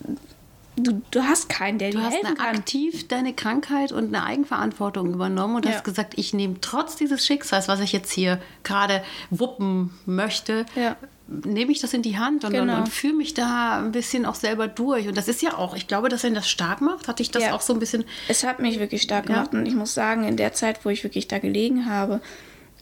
du, 0.76 1.02
du 1.10 1.22
hast 1.22 1.48
keinen, 1.48 1.78
der 1.78 1.90
Du 1.90 1.98
dir 1.98 2.04
hast 2.04 2.14
helfen 2.14 2.34
kann. 2.36 2.56
aktiv 2.56 3.08
deine 3.08 3.32
Krankheit 3.34 3.92
und 3.92 4.06
eine 4.14 4.24
Eigenverantwortung 4.24 5.12
übernommen 5.12 5.56
und 5.56 5.66
Ja. 5.66 5.72
hast 5.72 5.84
gesagt, 5.84 6.14
ich 6.16 6.32
nehme 6.34 6.56
trotz 6.60 6.96
dieses 6.96 7.24
Schicksals, 7.26 7.68
was 7.68 7.80
ich 7.80 7.92
jetzt 7.92 8.12
hier 8.12 8.40
gerade 8.64 9.02
wuppen 9.30 9.90
möchte, 10.06 10.64
Ja. 10.74 10.96
nehme 11.28 11.72
ich 11.72 11.80
das 11.80 11.94
in 11.94 12.02
die 12.02 12.18
Hand 12.18 12.44
und, 12.44 12.52
Genau. 12.52 12.74
und, 12.74 12.80
und 12.80 12.88
führe 12.88 13.14
mich 13.14 13.32
da 13.34 13.78
ein 13.78 13.92
bisschen 13.92 14.26
auch 14.26 14.34
selber 14.34 14.68
durch. 14.68 15.08
Und 15.08 15.16
das 15.16 15.28
ist 15.28 15.40
ja 15.42 15.56
auch, 15.56 15.74
ich 15.74 15.86
glaube, 15.88 16.08
dass 16.08 16.22
wenn 16.24 16.34
das 16.34 16.48
stark 16.48 16.80
macht, 16.80 17.08
hatte 17.08 17.22
ich 17.22 17.30
das 17.30 17.44
Ja. 17.44 17.54
auch 17.54 17.60
so 17.60 17.72
ein 17.72 17.78
bisschen. 17.78 18.04
Es 18.28 18.44
hat 18.44 18.58
mich 18.60 18.78
wirklich 18.78 19.02
stark 19.02 19.26
gemacht 19.26 19.52
und 19.54 19.64
ich 19.66 19.74
muss 19.74 19.94
sagen, 19.94 20.24
in 20.24 20.36
der 20.36 20.52
Zeit, 20.52 20.84
wo 20.84 20.90
ich 20.90 21.04
wirklich 21.04 21.28
da 21.28 21.38
gelegen 21.38 21.86
habe 21.86 22.20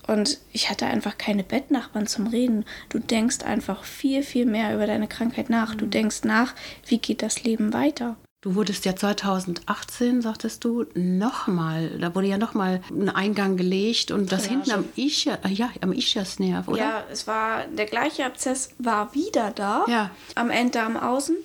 und 0.07 0.39
ich 0.53 0.71
hatte 0.71 0.87
einfach 0.87 1.19
keine 1.19 1.45
Bettnachbarn 1.45 2.07
zum 2.07 2.27
Reden, 2.29 2.65
du 2.89 2.99
denkst 2.99 3.43
einfach 3.45 3.85
viel, 3.85 4.23
viel 4.23 4.47
mehr 4.47 4.75
über 4.75 4.87
deine 4.87 5.09
Krankheit 5.09 5.51
nach. 5.51 5.75
Mhm. 5.75 5.79
Du 5.79 5.87
denkst 5.87 6.25
nach, 6.25 6.55
wie 6.87 6.99
geht 6.99 7.23
das 7.23 7.43
Leben 7.45 7.73
weiter? 7.73 8.17
Du 8.43 8.55
wurdest 8.55 8.87
ja 8.87 8.97
2018, 8.97 10.23
sagtest 10.23 10.65
du, 10.65 10.87
nochmal, 10.95 11.99
da 12.01 12.15
wurde 12.15 12.27
ja 12.29 12.39
nochmal 12.39 12.81
ein 12.91 13.11
Eingang 13.11 13.57
gelegt 13.59 14.11
und 14.11 14.33
das 14.33 14.47
Drainage. 14.47 14.71
hinten 14.73 14.85
am 14.85 14.85
Ischias, 14.97 15.39
ja, 15.49 15.71
am 15.83 15.93
Ischiasnerv, 15.93 16.67
oder? 16.69 16.79
Ja, 16.79 17.05
es 17.13 17.27
war, 17.27 17.67
der 17.67 17.85
gleiche 17.87 18.25
Abszess 18.25 18.71
war 18.79 19.15
wieder 19.15 19.51
da, 19.55 19.85
Ja. 19.89 20.11
am 20.37 20.49
Enddarm 20.51 20.97
außen, 20.97 21.37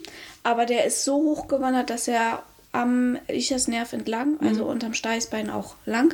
aber 0.44 0.66
der 0.66 0.86
ist 0.86 1.04
so 1.04 1.16
hochgewandert, 1.16 1.90
dass 1.90 2.08
er 2.08 2.44
am 2.72 3.18
Ischiasnerv 3.28 3.92
entlang, 3.94 4.38
also 4.42 4.64
Mhm. 4.64 4.70
unterm 4.70 4.94
Steißbein 4.94 5.50
auch 5.50 5.76
lang 5.86 6.14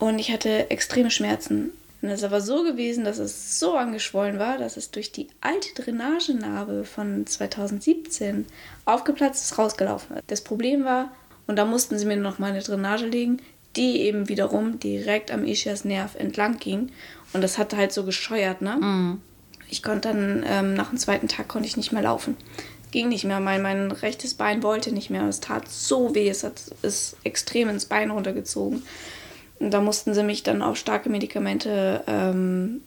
und 0.00 0.18
ich 0.18 0.32
hatte 0.32 0.70
extreme 0.70 1.10
Schmerzen. 1.10 1.72
Und 2.02 2.08
es 2.08 2.24
aber 2.24 2.40
so 2.40 2.64
gewesen, 2.64 3.04
dass 3.04 3.18
es 3.18 3.60
so 3.60 3.76
angeschwollen 3.76 4.38
war, 4.38 4.56
dass 4.56 4.78
es 4.78 4.90
durch 4.90 5.12
die 5.12 5.28
alte 5.42 5.74
Drainagenarbe 5.74 6.84
von 6.84 7.26
2017 7.26 8.46
aufgeplatzt 8.86 9.44
ist, 9.44 9.58
rausgelaufen 9.58 10.16
ist. 10.16 10.24
Das 10.28 10.40
Problem 10.40 10.84
war, 10.84 11.12
und 11.46 11.56
da 11.56 11.66
mussten 11.66 11.98
sie 11.98 12.06
mir 12.06 12.16
noch 12.16 12.38
mal 12.38 12.50
eine 12.50 12.62
Drainage 12.62 13.06
legen, 13.06 13.42
die 13.76 14.00
eben 14.00 14.28
wiederum 14.28 14.80
direkt 14.80 15.30
am 15.30 15.44
Ischiasnerv 15.44 16.14
entlang 16.14 16.58
ging. 16.58 16.90
Und 17.34 17.42
das 17.42 17.58
hat 17.58 17.76
halt 17.76 17.92
so 17.92 18.04
gescheuert, 18.04 18.62
ne? 18.62 18.78
Ich 19.68 19.82
konnte 19.82 20.08
dann, 20.08 20.44
ähm, 20.48 20.74
nach 20.74 20.88
dem 20.88 20.98
zweiten 20.98 21.28
Tag 21.28 21.48
konnte 21.48 21.68
ich 21.68 21.76
nicht 21.76 21.92
mehr 21.92 22.02
laufen. 22.02 22.36
Ging 22.90 23.08
nicht 23.08 23.24
mehr, 23.24 23.38
mein, 23.38 23.62
mein 23.62 23.92
rechtes 23.92 24.34
Bein 24.34 24.62
wollte 24.62 24.92
nicht 24.92 25.10
mehr. 25.10 25.28
Es 25.28 25.38
tat 25.40 25.68
so 25.68 26.14
weh, 26.14 26.28
es 26.28 26.42
hat 26.42 26.60
ist 26.82 27.16
extrem 27.22 27.68
ins 27.68 27.84
Bein 27.84 28.10
runtergezogen. 28.10 28.82
Da 29.60 29.80
mussten 29.80 30.14
sie 30.14 30.22
mich 30.22 30.42
dann 30.42 30.62
auf 30.62 30.76
starke 30.76 31.08
Medikamente, 31.10 32.02
ähm, 32.06 32.82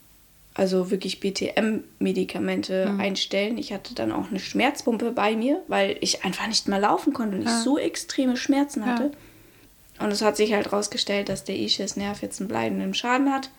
also 0.56 0.92
wirklich 0.92 1.20
BTM-Medikamente 1.20 2.88
einstellen. 3.00 3.58
Ich 3.58 3.72
hatte 3.74 3.96
dann 3.96 4.12
auch 4.12 4.30
eine 4.30 4.40
Schmerzpumpe 4.40 5.12
bei 5.12 5.36
mir, 5.36 5.62
weil 5.68 5.98
ich 6.02 6.26
einfach 6.26 6.48
nicht 6.48 6.68
mehr 6.68 6.80
laufen 6.80 7.14
konnte 7.14 7.38
und 7.38 7.44
ich 7.44 7.50
so 7.64 7.78
extreme 7.78 8.38
Schmerzen 8.38 8.86
hatte. 8.86 9.12
Und 10.00 10.12
es 10.12 10.22
hat 10.22 10.36
sich 10.38 10.54
halt 10.54 10.72
rausgestellt, 10.74 11.30
dass 11.30 11.44
der 11.44 11.56
Ischiasnerv 11.58 12.22
jetzt 12.22 12.40
einen 12.40 12.48
bleibenden 12.50 12.94
Schaden 12.94 13.32
hat. 13.32 13.50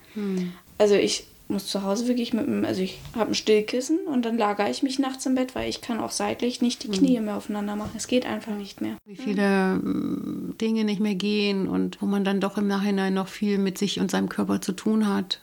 Also 0.79 0.95
ich 0.97 1.25
muss 1.49 1.67
zu 1.67 1.83
Hause 1.83 2.09
wirklich 2.09 2.33
mit 2.33 2.47
dem, 2.47 2.65
also 2.65 2.81
ich 2.81 2.99
habe 3.15 3.33
ein 3.33 3.35
Stillkissen 3.35 3.99
und 4.07 4.25
dann 4.25 4.39
lagere 4.39 4.71
ich 4.71 4.83
mich 4.83 4.99
nachts 4.99 5.27
im 5.27 5.35
Bett, 5.35 5.55
weil 5.55 5.69
ich 5.69 5.83
kann 5.83 6.01
auch 6.01 6.11
seitlich 6.11 6.63
nicht 6.63 6.83
die 6.83 6.89
Knie 6.89 7.21
mehr 7.21 7.37
aufeinander 7.37 7.77
machen. 7.77 7.93
Es 7.97 8.07
geht 8.07 8.25
einfach 8.25 8.55
nicht 8.55 8.81
mehr. 8.81 8.97
Wie 9.05 9.17
viele 9.17 9.75
mm, 9.75 10.57
Dinge 10.61 10.85
nicht 10.85 11.01
mehr 11.01 11.15
gehen 11.15 11.69
und 11.69 12.01
wo 12.01 12.07
man 12.07 12.25
dann 12.25 12.41
doch 12.41 12.57
im 12.57 12.67
Nachhinein 12.67 13.13
noch 13.13 13.29
viel 13.29 13.59
mit 13.59 13.77
sich 13.77 14.01
und 14.01 14.11
seinem 14.11 14.29
Körper 14.31 14.61
zu 14.63 14.73
tun 14.73 15.07
hat. 15.07 15.41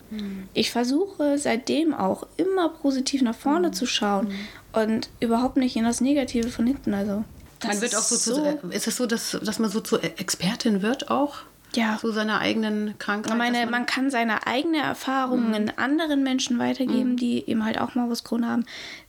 Ich 0.54 0.72
versuche 0.72 1.38
seitdem 1.38 1.94
auch 1.94 2.26
immer 2.38 2.70
positiv 2.70 3.22
nach 3.22 3.36
vorne 3.36 3.68
Mhm. 3.68 3.74
zu 3.74 3.86
schauen 3.86 4.32
und 4.74 5.10
überhaupt 5.20 5.58
nicht 5.58 5.76
in 5.76 5.84
das 5.84 6.02
Negative 6.02 6.50
von 6.50 6.66
hinten. 6.66 6.94
Also 6.94 7.24
das 7.60 7.74
man 7.74 7.82
wird 7.82 7.96
auch 7.96 8.02
so, 8.02 8.16
ist 8.16 8.24
zu, 8.24 8.44
äh, 8.44 8.76
ist 8.76 8.88
es 8.88 8.98
so, 8.98 9.06
dass, 9.06 9.38
dass 9.44 9.60
man 9.60 9.70
so 9.70 9.82
zur 9.82 10.04
Expertin 10.04 10.82
wird 10.82 11.12
auch? 11.12 11.36
Ja. 11.76 11.98
Zu 12.00 12.12
seiner 12.12 12.40
eigenen 12.40 12.98
Krankheit? 13.00 13.32
Ich 13.32 13.38
meine, 13.38 13.62
dass 13.62 13.70
man 13.70 13.86
kann 13.86 14.10
seine 14.12 14.46
eigene 14.48 14.80
Erfahrungen 14.80 15.64
Mhm. 15.64 15.72
anderen 15.78 16.24
Menschen 16.24 16.60
weitergeben, 16.60 17.18
die 17.18 17.48
eben 17.48 17.64
halt 17.66 17.80
auch 17.80 17.96
Morbus 17.96 18.24
Crohn 18.24 18.48
haben 18.48 18.66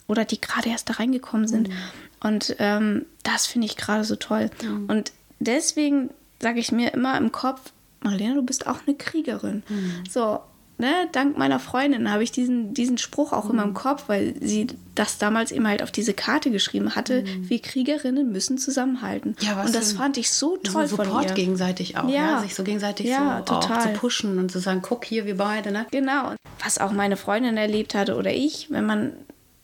oder 0.06 0.24
die 0.24 0.40
gerade 0.40 0.68
erst 0.68 0.88
da 0.88 0.94
reingekommen 0.94 1.48
sind. 1.48 1.68
Mhm. 1.68 1.74
Und 2.20 2.56
ähm, 2.58 3.06
das 3.24 3.46
finde 3.46 3.66
ich 3.66 3.76
gerade 3.76 4.04
so 4.04 4.16
toll. 4.16 4.50
Und 4.88 5.12
deswegen 5.40 6.10
sage 6.40 6.60
ich 6.60 6.70
mir 6.72 6.92
immer 6.94 7.16
im 7.18 7.32
Kopf, 7.32 7.72
Marlene, 8.00 8.34
du 8.34 8.42
bist 8.42 8.66
auch 8.66 8.78
eine 8.86 8.96
Kriegerin. 8.96 9.62
Mhm. 9.68 10.04
So, 10.08 10.40
ne, 10.78 10.92
dank 11.12 11.38
meiner 11.38 11.58
Freundin 11.60 12.10
habe 12.10 12.22
ich 12.24 12.32
diesen, 12.32 12.74
diesen 12.74 12.98
Spruch 12.98 13.32
auch 13.32 13.48
immer 13.50 13.62
Mhm. 13.62 13.68
im 13.70 13.74
Kopf, 13.74 14.04
weil 14.08 14.34
sie 14.40 14.66
das 14.94 15.18
damals 15.18 15.52
eben 15.52 15.66
halt 15.68 15.82
auf 15.82 15.90
diese 15.92 16.12
Karte 16.14 16.50
geschrieben 16.50 16.94
hatte, 16.96 17.24
wir 17.26 17.60
Kriegerinnen 17.62 18.32
müssen 18.32 18.58
zusammenhalten. 18.58 19.36
Mhm. 19.40 19.46
Ja, 19.46 19.56
was 19.56 19.66
Und 19.66 19.74
das 19.74 19.92
fand 19.92 20.16
ich 20.18 20.30
so 20.30 20.56
so 20.56 20.72
toll 20.72 20.88
von 20.88 21.06
Support 21.06 21.28
ihr. 21.30 21.34
gegenseitig 21.34 21.96
auch, 21.98 22.08
Ja. 22.08 22.32
ja. 22.32 22.40
sich 22.40 22.54
so 22.54 22.64
gegenseitig 22.64 23.06
Ja, 23.06 23.42
so 23.46 23.54
total. 23.54 23.82
zu 23.82 23.88
pushen 24.00 24.38
und 24.38 24.50
zu 24.50 24.58
sagen, 24.58 24.80
guck 24.82 25.04
hier, 25.04 25.24
wir 25.26 25.36
beide, 25.36 25.70
ne? 25.72 25.86
Genau. 25.90 26.32
Was 26.64 26.78
auch 26.78 26.92
meine 26.92 27.16
Freundin 27.16 27.56
erlebt 27.56 27.94
hatte 27.94 28.16
oder 28.16 28.32
ich, 28.32 28.68
wenn 28.70 28.86
man 28.86 29.12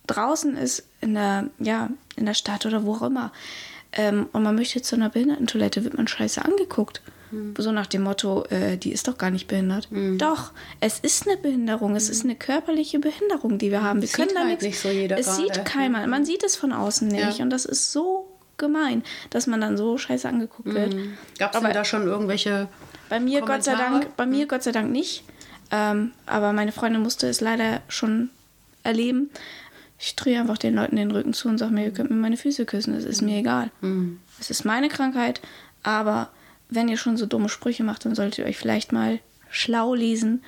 draußen 0.06 0.56
ist 0.56 0.84
in 1.00 1.14
der, 1.14 1.48
ja, 1.58 1.90
in 2.16 2.26
der 2.26 2.34
Stadt 2.34 2.64
oder 2.66 2.84
wo 2.84 2.94
auch 2.94 3.02
immer 3.02 3.32
ähm, 3.92 4.26
und 4.32 4.42
man 4.42 4.54
möchte 4.54 4.82
zu 4.82 4.96
einer 4.96 5.08
Behindertentoilette, 5.10 5.84
wird 5.84 5.96
man 5.96 6.08
scheiße 6.08 6.44
angeguckt. 6.44 7.00
Hm. 7.30 7.54
So 7.58 7.72
nach 7.72 7.86
dem 7.86 8.02
Motto, 8.02 8.44
äh, 8.50 8.76
die 8.76 8.92
ist 8.92 9.08
doch 9.08 9.18
gar 9.18 9.30
nicht 9.30 9.46
behindert. 9.48 9.88
Doch, 10.18 10.52
es 10.80 10.98
ist 11.00 11.26
eine 11.28 11.36
Behinderung, 11.36 11.94
es 11.96 12.08
ist 12.08 12.24
eine 12.24 12.34
körperliche 12.36 12.98
Behinderung, 12.98 13.58
die 13.58 13.70
wir 13.70 13.82
haben. 13.82 14.00
Wir 14.00 14.08
Sieht 14.08 14.16
können 14.16 14.30
da 14.34 14.40
halt 14.40 14.48
nichts. 14.50 14.64
nicht 14.64 14.80
so 14.80 14.88
jeder 14.88 15.18
es 15.18 15.26
gerade. 15.26 15.42
sieht 15.42 15.64
keiner, 15.64 16.06
man 16.06 16.24
sieht 16.24 16.42
es 16.44 16.56
von 16.56 16.72
außen 16.72 17.08
nicht 17.08 17.38
Ja. 17.38 17.42
und 17.44 17.50
das 17.50 17.64
ist 17.64 17.92
so 17.92 18.26
gemein, 18.56 19.02
dass 19.30 19.46
man 19.46 19.60
dann 19.60 19.76
so 19.76 19.98
scheiße 19.98 20.28
angeguckt 20.28 20.72
wird. 20.74 20.96
Gab 21.38 21.54
es 21.54 21.60
denn 21.60 21.72
da 21.72 21.84
schon 21.84 22.02
irgendwelche 22.06 22.68
Bei 23.08 23.20
mir 23.20 23.40
Gott 23.42 23.62
sei? 23.64 23.74
Dank, 23.76 24.16
bei 24.16 24.26
mir 24.26 24.46
Gott 24.46 24.62
sei 24.62 24.72
Dank 24.72 24.90
nicht. 24.90 25.22
Ähm, 25.70 26.12
aber 26.26 26.52
meine 26.52 26.72
Freundin 26.72 27.02
musste 27.02 27.28
es 27.28 27.40
leider 27.40 27.82
schon 27.88 28.30
erleben. 28.82 29.30
Ich 30.00 30.16
drehe 30.16 30.40
einfach 30.40 30.58
den 30.58 30.74
Leuten 30.74 30.96
den 30.96 31.10
Rücken 31.10 31.34
zu 31.34 31.48
und 31.48 31.58
sage 31.58 31.72
mir, 31.72 31.84
ihr 31.84 31.90
könnt 31.92 32.10
mir 32.10 32.16
meine 32.16 32.36
Füße 32.36 32.64
küssen, 32.64 32.94
es 32.94 33.04
ist 33.04 33.20
mir 33.20 33.36
egal. 33.38 33.70
Es 34.40 34.48
ist 34.50 34.64
meine 34.64 34.88
Krankheit, 34.88 35.40
aber 35.82 36.30
wenn 36.70 36.88
ihr 36.88 36.96
schon 36.96 37.16
so 37.16 37.26
dumme 37.26 37.48
Sprüche 37.48 37.84
macht, 37.84 38.04
dann 38.04 38.14
solltet 38.14 38.38
ihr 38.38 38.46
euch 38.46 38.58
vielleicht 38.58 38.92
mal 38.92 39.20
schlau 39.50 39.94
lesen, 39.94 40.42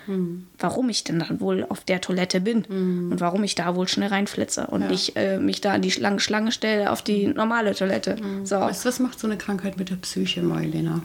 warum 0.59 0.90
ich 0.90 1.04
denn 1.04 1.20
dann 1.20 1.40
wohl 1.40 1.64
auf 1.68 1.85
der 1.85 2.02
Toilette 2.02 2.40
bin 2.40 2.64
und 2.64 3.20
warum 3.20 3.42
ich 3.44 3.54
da 3.54 3.74
wohl 3.74 3.88
schnell 3.88 4.11
reinflitze 4.11 4.66
und 4.66 4.88
nicht 4.88 5.16
äh, 5.16 5.38
mich 5.38 5.62
da 5.62 5.72
an 5.72 5.80
die 5.83 5.90
lange 5.90 6.20
Schlange 6.20 6.52
stelle 6.52 6.90
auf 6.92 7.00
die 7.00 7.26
normale 7.28 7.74
Toilette. 7.74 8.16
So. 8.44 8.56
Was, 8.56 8.85
was 8.85 9.00
macht 9.00 9.18
so 9.18 9.26
eine 9.26 9.38
Krankheit 9.38 9.78
mit 9.78 9.88
der 9.88 9.96
Psyche, 9.96 10.42
Marilena? 10.42 11.02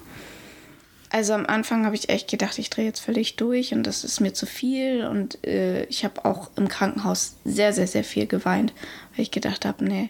Also 1.10 1.32
am 1.32 1.46
Anfang 1.46 1.86
habe 1.86 1.96
ich 1.96 2.10
echt 2.10 2.30
gedacht, 2.30 2.60
ich 2.60 2.70
drehe 2.70 2.84
jetzt 2.84 3.00
völlig 3.00 3.38
durch 3.38 3.74
und 3.74 3.84
das 3.84 4.04
ist 4.04 4.20
mir 4.20 4.34
zu 4.34 4.46
viel. 4.46 5.06
Und 5.06 5.42
äh, 5.46 5.86
ich 5.86 6.04
habe 6.04 6.26
auch 6.26 6.50
im 6.58 6.68
Krankenhaus 6.68 7.38
sehr, 7.46 7.72
sehr, 7.72 7.88
sehr 7.88 8.04
viel 8.04 8.28
geweint, 8.28 8.74
weil 9.16 9.24
ich 9.24 9.32
gedacht 9.32 9.64
habe, 9.64 9.86
nee, 9.86 10.10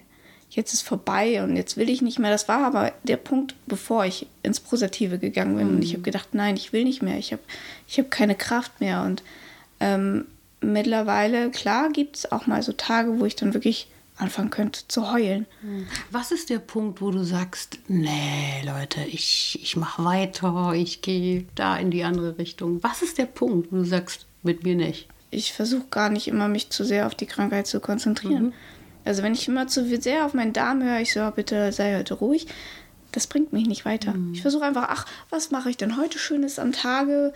jetzt 0.50 0.72
ist 0.72 0.82
vorbei 0.82 1.42
und 1.42 1.56
jetzt 1.56 1.76
will 1.76 1.90
ich 1.90 2.02
nicht 2.02 2.18
mehr. 2.18 2.30
Das 2.30 2.48
war 2.48 2.64
aber 2.64 2.92
der 3.04 3.16
Punkt, 3.16 3.54
bevor 3.66 4.04
ich 4.04 4.26
ins 4.42 4.60
Positive 4.60 5.18
gegangen 5.18 5.56
bin. 5.56 5.68
Und 5.70 5.82
ich 5.82 5.92
habe 5.92 6.02
gedacht, 6.02 6.28
nein, 6.32 6.56
ich 6.56 6.72
will 6.72 6.84
nicht 6.84 7.02
mehr. 7.02 7.18
Ich 7.18 7.32
habe 7.32 7.42
ich 7.88 7.98
hab 7.98 8.10
keine 8.10 8.34
Kraft 8.34 8.80
mehr. 8.80 9.02
Und 9.02 9.22
ähm, 9.80 10.26
mittlerweile, 10.60 11.50
klar, 11.50 11.90
gibt 11.90 12.16
es 12.16 12.32
auch 12.32 12.46
mal 12.46 12.62
so 12.62 12.72
Tage, 12.72 13.18
wo 13.20 13.26
ich 13.26 13.36
dann 13.36 13.54
wirklich 13.54 13.88
anfangen 14.18 14.48
könnte 14.48 14.80
zu 14.88 15.12
heulen. 15.12 15.44
Was 16.10 16.32
ist 16.32 16.48
der 16.48 16.58
Punkt, 16.58 17.02
wo 17.02 17.10
du 17.10 17.22
sagst, 17.22 17.78
nee, 17.88 18.62
Leute, 18.64 19.04
ich, 19.04 19.58
ich 19.62 19.76
mache 19.76 20.02
weiter, 20.04 20.72
ich 20.72 21.02
gehe 21.02 21.44
da 21.54 21.76
in 21.76 21.90
die 21.90 22.02
andere 22.02 22.38
Richtung? 22.38 22.82
Was 22.82 23.02
ist 23.02 23.18
der 23.18 23.26
Punkt, 23.26 23.70
wo 23.70 23.76
du 23.76 23.84
sagst, 23.84 24.24
mit 24.42 24.64
mir 24.64 24.74
nicht? 24.74 25.06
ich 25.30 25.52
versuche 25.52 25.86
gar 25.90 26.08
nicht 26.08 26.28
immer 26.28 26.48
mich 26.48 26.70
zu 26.70 26.84
sehr 26.84 27.06
auf 27.06 27.14
die 27.14 27.26
Krankheit 27.26 27.66
zu 27.66 27.80
konzentrieren. 27.80 28.54
Also 29.06 29.22
wenn 29.22 29.32
ich 29.34 29.46
immer 29.48 29.66
zu 29.68 29.84
sehr 30.00 30.26
auf 30.26 30.34
meinen 30.34 30.52
Darm 30.52 30.82
höre, 30.82 31.00
ich 31.00 31.12
so, 31.12 31.20
"Oh, 31.20 31.30
bitte 31.30 31.72
sei 31.72 31.96
heute 31.96 32.14
ruhig, 32.14 32.46
das 33.12 33.26
bringt 33.26 33.52
mich 33.52 33.66
nicht 33.66 33.84
weiter. 33.84 34.14
Ich 34.34 34.42
versuche 34.42 34.64
einfach, 34.64 34.88
ach, 34.90 35.06
was 35.30 35.50
mache 35.50 35.70
ich 35.70 35.76
denn 35.78 35.96
heute 35.96 36.18
Schönes 36.18 36.58
am 36.58 36.72
Tage? 36.72 37.32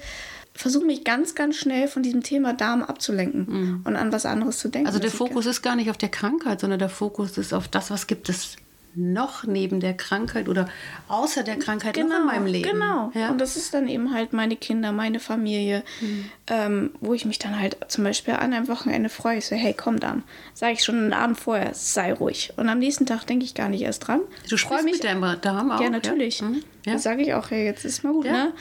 Versuche 0.52 0.84
mich 0.84 1.04
ganz, 1.04 1.34
ganz 1.34 1.56
schnell 1.56 1.88
von 1.88 2.02
diesem 2.02 2.22
Thema 2.22 2.52
Darm 2.52 2.82
abzulenken 2.82 3.80
und 3.84 3.96
an 3.96 4.12
was 4.12 4.26
anderes 4.26 4.58
zu 4.58 4.68
denken. 4.68 4.88
Also 4.88 4.98
der 4.98 5.10
Fokus 5.10 5.46
ist 5.46 5.62
gar 5.62 5.76
nicht 5.76 5.88
auf 5.88 5.96
der 5.96 6.08
Krankheit, 6.10 6.60
sondern 6.60 6.80
der 6.80 6.90
Fokus 6.90 7.38
ist 7.38 7.54
auf 7.54 7.68
das, 7.68 7.90
was 7.90 8.06
gibt 8.06 8.28
es 8.28 8.56
noch 8.94 9.44
neben 9.44 9.80
der 9.80 9.94
Krankheit 9.94 10.48
oder 10.48 10.68
außer 11.08 11.42
der 11.42 11.56
Krankheit 11.58 11.94
genau, 11.94 12.08
noch 12.08 12.20
in 12.20 12.26
meinem 12.26 12.46
Leben. 12.46 12.70
Genau. 12.70 13.10
Ja? 13.14 13.30
Und 13.30 13.40
das 13.40 13.56
ist 13.56 13.72
dann 13.72 13.88
eben 13.88 14.12
halt 14.12 14.32
meine 14.32 14.56
Kinder, 14.56 14.92
meine 14.92 15.20
Familie, 15.20 15.82
Mhm. 16.00 16.24
ähm, 16.48 16.90
wo 17.00 17.14
ich 17.14 17.24
mich 17.24 17.38
dann 17.38 17.58
halt 17.60 17.76
zum 17.88 18.04
Beispiel 18.04 18.34
an 18.34 18.52
einem 18.52 18.68
Wochenende 18.68 19.08
freue. 19.08 19.38
Ich 19.38 19.46
so, 19.46 19.54
hey, 19.56 19.74
komm 19.74 20.00
dann. 20.00 20.22
Sage 20.54 20.72
ich 20.74 20.84
schon 20.84 20.96
einen 20.96 21.12
Abend 21.12 21.38
vorher, 21.38 21.74
sei 21.74 22.12
ruhig. 22.12 22.52
Und 22.56 22.68
am 22.68 22.78
nächsten 22.78 23.06
Tag 23.06 23.24
denke 23.26 23.44
ich 23.44 23.54
gar 23.54 23.68
nicht 23.68 23.82
erst 23.82 24.08
dran. 24.08 24.20
Du 24.48 24.56
sprichst 24.56 24.84
mit 24.84 25.04
deinem 25.04 25.40
Darm 25.40 25.70
auch? 25.70 25.80
Ja, 25.80 25.90
natürlich. 25.90 26.40
Ja? 26.40 26.46
Mhm. 26.48 26.62
Ja? 26.86 26.92
Dann 26.92 26.98
sage 27.00 27.22
ich 27.22 27.34
auch, 27.34 27.50
hey, 27.50 27.64
jetzt 27.64 27.84
ist 27.84 28.02
mal 28.04 28.12
gut, 28.12 28.26
Ja. 28.26 28.32
ne? 28.32 28.52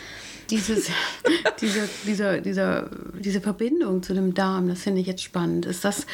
Dieses, 0.49 0.87
diese, 1.61 1.87
dieser, 2.07 2.41
dieser, 2.41 2.89
diese 3.13 3.39
Verbindung 3.39 4.01
zu 4.01 4.15
dem 4.15 4.33
Darm, 4.33 4.67
das 4.67 4.81
finde 4.81 4.99
ich 5.01 5.05
jetzt 5.07 5.21
spannend. 5.21 5.67
Ist 5.67 5.85
das, 5.85 6.07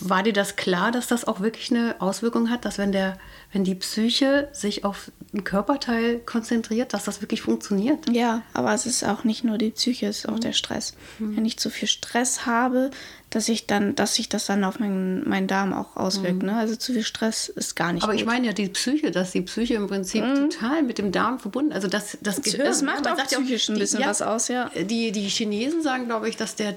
war 0.00 0.22
dir 0.22 0.32
das 0.32 0.56
klar, 0.56 0.90
dass 0.90 1.06
das 1.06 1.26
auch 1.26 1.40
wirklich 1.40 1.70
eine 1.70 1.96
Auswirkung 2.00 2.48
hat, 2.50 2.64
dass 2.64 2.78
wenn, 2.78 2.92
der, 2.92 3.18
wenn 3.52 3.62
die 3.64 3.74
Psyche 3.74 4.48
sich 4.52 4.84
auf 4.84 5.10
ein 5.34 5.44
Körperteil 5.44 6.18
konzentriert, 6.20 6.94
dass 6.94 7.04
das 7.04 7.20
wirklich 7.20 7.42
funktioniert? 7.42 8.10
Ja, 8.10 8.42
aber 8.54 8.72
es 8.72 8.86
ist 8.86 9.04
auch 9.04 9.24
nicht 9.24 9.44
nur 9.44 9.58
die 9.58 9.70
Psyche, 9.70 10.06
es 10.06 10.18
ist 10.20 10.28
Mhm. 10.28 10.34
auch 10.34 10.38
der 10.40 10.52
Stress. 10.52 10.94
Wenn 11.18 11.44
ich 11.44 11.58
zu 11.58 11.68
viel 11.68 11.88
Stress 11.88 12.46
habe, 12.46 12.90
dass 13.36 13.48
ich 13.50 13.66
dann, 13.66 13.94
dass 13.94 14.14
sich 14.14 14.28
das 14.28 14.46
dann 14.46 14.64
auf 14.64 14.78
meinen, 14.80 15.28
meinen 15.28 15.46
Darm 15.46 15.72
auch 15.74 15.94
auswirkt. 15.96 16.42
Ne? 16.42 16.56
Also 16.56 16.74
zu 16.74 16.92
viel 16.94 17.04
Stress 17.04 17.48
ist 17.50 17.76
gar 17.76 17.92
nicht 17.92 18.02
Mhm. 18.02 18.04
Aber 18.04 18.12
gut. 18.14 18.20
ich 18.22 18.26
meine 18.26 18.46
ja 18.46 18.52
die 18.54 18.68
Psyche, 18.68 19.10
dass 19.10 19.32
die 19.32 19.42
Psyche 19.42 19.74
im 19.74 19.86
Prinzip 19.86 20.24
total 20.34 20.82
mit 20.82 20.96
dem 20.98 21.12
Darm 21.12 21.38
verbunden 21.38 21.72
Also 21.72 21.86
das, 21.86 22.16
das 22.22 22.40
Gehirn. 22.42 22.66
es 22.66 22.80
macht 22.82 23.04
man 23.04 23.12
auch 23.20 23.24
psychisch 23.26 23.68
ein 23.68 23.74
die- 23.74 23.80
bisschen 23.82 24.02
was 24.04 24.22
aus, 24.22 24.48
ja. 24.48 24.70
Die, 24.74 25.12
die 25.12 25.28
Chinesen 25.28 25.82
sagen, 25.82 26.06
glaube 26.06 26.28
ich, 26.28 26.36
dass 26.36 26.54
der, 26.56 26.74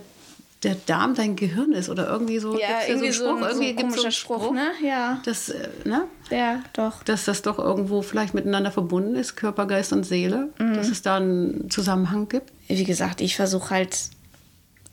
der 0.64 0.76
Darm 0.86 1.16
dein 1.16 1.38
Gehirn 1.38 1.72
ist 1.72 1.88
oder 1.90 2.10
irgendwie 2.10 2.40
so. 2.40 2.60
ja, 2.60 2.68
irgendwie 2.88 3.12
so 3.12 3.24
so, 3.24 3.30
einen 3.30 3.38
Spruch, 3.40 3.50
so 3.56 3.62
irgendwie 3.62 3.70
ein 3.70 3.76
so 3.78 3.82
komischer 3.84 4.04
einen 4.04 4.12
Spruch, 4.12 4.52
ne? 4.52 4.72
Ja, 4.86 5.22
Das, 5.24 5.48
äh, 5.50 5.70
ne? 5.86 6.04
ja, 6.30 6.62
doch. 6.74 7.02
dass 7.04 7.24
das 7.24 7.42
doch 7.42 7.58
irgendwo 7.60 8.02
vielleicht 8.02 8.34
miteinander 8.34 8.72
verbunden 8.72 9.16
ist, 9.16 9.38
Körper, 9.38 9.66
Geist 9.68 9.94
und 9.94 10.04
Seele, 10.06 10.50
Mhm. 10.60 10.74
dass 10.74 10.90
es 10.90 11.02
da 11.02 11.16
einen 11.16 11.70
Zusammenhang 11.70 12.28
gibt. 12.28 12.52
Wie 12.68 12.84
gesagt, 12.84 13.22
ich 13.22 13.38
versuche 13.38 13.70
halt 13.70 13.98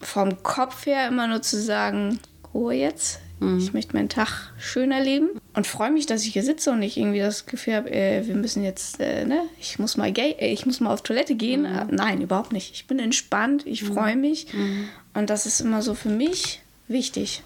vom 0.00 0.42
Kopf 0.42 0.86
her 0.86 1.08
immer 1.08 1.26
nur 1.26 1.42
zu 1.42 1.60
sagen, 1.60 2.18
Ruhe 2.54 2.74
jetzt. 2.74 3.20
Mhm. 3.38 3.58
Ich 3.58 3.74
möchte 3.74 3.94
meinen 3.94 4.08
Tag 4.08 4.50
schön 4.58 4.92
erleben 4.92 5.28
und 5.54 5.66
freue 5.66 5.90
mich, 5.90 6.06
dass 6.06 6.24
ich 6.24 6.32
hier 6.32 6.42
sitze 6.42 6.70
und 6.70 6.78
nicht 6.78 6.96
irgendwie 6.96 7.18
das 7.18 7.44
Gefühl 7.44 7.74
habe, 7.74 7.90
äh, 7.90 8.26
wir 8.26 8.34
müssen 8.34 8.62
jetzt, 8.64 8.98
äh, 8.98 9.26
ne, 9.26 9.42
ich 9.60 9.78
muss 9.78 9.98
mal 9.98 10.10
gay, 10.10 10.34
äh, 10.38 10.50
ich 10.52 10.64
muss 10.64 10.80
mal 10.80 10.92
auf 10.92 11.02
Toilette 11.02 11.34
gehen. 11.34 11.62
Mhm. 11.62 11.66
Äh, 11.66 11.84
nein, 11.90 12.22
überhaupt 12.22 12.52
nicht. 12.52 12.72
Ich 12.74 12.86
bin 12.86 12.98
entspannt, 12.98 13.66
ich 13.66 13.84
freue 13.84 14.16
mich 14.16 14.52
Mhm. 14.54 14.88
und 15.12 15.28
das 15.28 15.44
ist 15.44 15.60
immer 15.60 15.82
so 15.82 15.94
für 15.94 16.08
mich 16.08 16.62
wichtig. 16.88 17.42